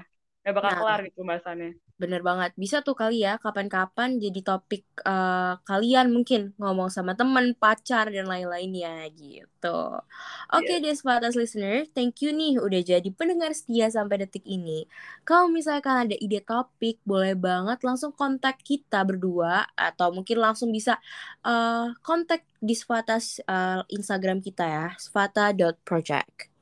Gak 0.47 0.55
bakal 0.55 0.71
nah, 0.71 0.79
kelar 0.79 0.99
gitu 1.03 1.19
bahasannya 1.27 1.75
Bener 1.95 2.19
banget. 2.19 2.51
Bisa 2.59 2.83
tuh 2.83 2.91
kali 2.91 3.23
ya 3.23 3.39
kapan-kapan 3.39 4.19
jadi 4.19 4.43
topik 4.43 4.83
uh, 5.07 5.55
kalian 5.63 6.11
mungkin 6.11 6.51
ngomong 6.59 6.91
sama 6.91 7.15
temen, 7.15 7.55
pacar, 7.55 8.11
dan 8.11 8.27
lain-lainnya 8.27 9.07
gitu. 9.15 10.03
Oke 10.51 10.67
okay, 10.67 10.83
yeah. 10.83 10.91
Despatas 10.91 11.39
listener, 11.39 11.87
thank 11.95 12.19
you 12.19 12.35
nih 12.35 12.59
udah 12.59 12.83
jadi 12.83 13.09
pendengar 13.15 13.55
setia 13.55 13.87
sampai 13.87 14.27
detik 14.27 14.43
ini. 14.43 14.91
Kalau 15.23 15.47
misalkan 15.47 16.11
ada 16.11 16.15
ide 16.19 16.43
topik, 16.43 16.99
boleh 17.07 17.31
banget 17.31 17.79
langsung 17.87 18.11
kontak 18.11 18.59
kita 18.59 19.07
berdua 19.07 19.63
atau 19.79 20.11
mungkin 20.11 20.43
langsung 20.43 20.75
bisa 20.75 20.99
uh, 21.47 21.95
kontak 22.03 22.43
di 22.59 22.75
Sfatas 22.75 23.39
uh, 23.47 23.87
Instagram 23.87 24.43
kita 24.43 24.67
ya, 24.67 24.87
sfata.project. 24.99 26.54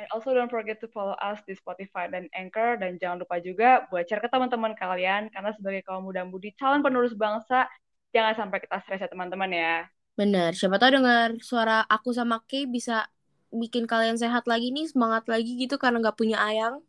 And 0.00 0.08
also 0.16 0.32
don't 0.32 0.48
forget 0.48 0.80
to 0.80 0.88
follow 0.88 1.12
us 1.20 1.44
di 1.44 1.52
Spotify 1.52 2.08
dan 2.08 2.24
Anchor 2.32 2.80
dan 2.80 2.96
jangan 2.96 3.20
lupa 3.20 3.36
juga 3.36 3.84
buat 3.92 4.08
share 4.08 4.24
ke 4.24 4.32
teman-teman 4.32 4.72
kalian 4.72 5.28
karena 5.28 5.52
sebagai 5.52 5.84
kaum 5.84 6.08
muda 6.08 6.24
mudi 6.24 6.56
calon 6.56 6.80
penerus 6.80 7.12
bangsa 7.12 7.68
jangan 8.16 8.32
sampai 8.32 8.64
kita 8.64 8.80
stres 8.80 9.04
ya 9.04 9.12
teman-teman 9.12 9.52
ya. 9.52 9.84
Bener, 10.16 10.56
siapa 10.56 10.80
tahu 10.80 11.04
dengar 11.04 11.36
suara 11.44 11.84
aku 11.84 12.16
sama 12.16 12.40
Kay 12.48 12.64
bisa 12.64 13.12
bikin 13.52 13.84
kalian 13.84 14.16
sehat 14.16 14.48
lagi 14.48 14.72
nih, 14.72 14.88
semangat 14.88 15.28
lagi 15.28 15.52
gitu 15.60 15.76
karena 15.76 16.00
nggak 16.00 16.16
punya 16.16 16.40
ayang. 16.40 16.80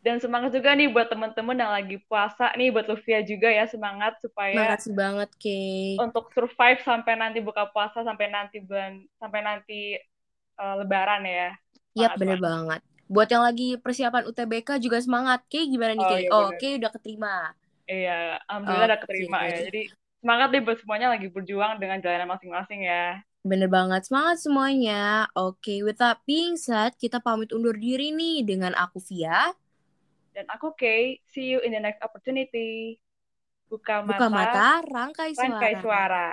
Dan 0.00 0.16
semangat 0.16 0.56
juga 0.56 0.72
nih 0.72 0.88
buat 0.88 1.12
teman-teman 1.12 1.60
yang 1.60 1.72
lagi 1.76 2.00
puasa 2.08 2.56
nih, 2.56 2.72
buat 2.72 2.88
Luvia 2.88 3.20
juga 3.20 3.52
ya 3.52 3.68
semangat 3.68 4.16
supaya 4.24 4.56
Makasih 4.80 4.96
banget, 4.96 5.30
Kay. 5.36 6.00
Untuk 6.00 6.32
survive 6.32 6.80
sampai 6.80 7.20
nanti 7.20 7.44
buka 7.44 7.68
puasa, 7.68 8.00
sampai 8.00 8.32
nanti 8.32 8.64
bulan, 8.64 9.04
sampai 9.20 9.44
nanti 9.44 10.00
uh, 10.60 10.74
Lebaran 10.84 11.24
ya. 11.24 11.56
Iya 11.96 12.14
bener 12.14 12.38
banget. 12.38 12.80
Buat 13.10 13.28
yang 13.32 13.42
lagi 13.42 13.74
persiapan 13.80 14.28
UTBK 14.30 14.78
juga 14.78 15.02
semangat. 15.02 15.42
Oke, 15.42 15.66
gimana 15.66 15.98
nih, 15.98 16.06
oh, 16.06 16.14
Iya, 16.14 16.30
oh, 16.30 16.46
Oke, 16.54 16.78
udah 16.78 16.90
keterima. 16.94 17.50
Iya, 17.90 18.38
alhamdulillah 18.46 18.86
oh, 18.86 18.90
udah 18.94 19.00
keterima 19.02 19.38
ya. 19.50 19.58
Jadi 19.66 19.82
semangat 20.22 20.48
deh 20.54 20.62
buat 20.62 20.78
semuanya 20.78 21.08
lagi 21.10 21.26
berjuang 21.26 21.82
dengan 21.82 21.98
jalan 21.98 22.30
masing-masing 22.30 22.86
ya. 22.86 23.18
Bener 23.42 23.66
banget, 23.66 24.06
semangat 24.06 24.38
semuanya. 24.38 25.26
Oke, 25.34 25.58
okay, 25.58 25.78
with 25.82 25.98
that 25.98 26.22
being 26.22 26.54
said, 26.54 26.94
kita 27.00 27.18
pamit 27.18 27.50
undur 27.50 27.74
diri 27.74 28.14
nih 28.14 28.46
dengan 28.46 28.76
aku 28.78 29.02
Via. 29.02 29.50
Dan 30.30 30.46
aku 30.46 30.76
Kay. 30.78 31.18
See 31.26 31.50
you 31.50 31.58
in 31.66 31.74
the 31.74 31.82
next 31.82 31.98
opportunity. 32.06 33.02
Buka 33.66 34.06
mata, 34.06 34.14
Buka 34.14 34.26
mata 34.30 34.68
rangkai 34.86 35.34
suara. 35.34 35.50
Rangkai 35.50 35.74
suara. 35.82 36.26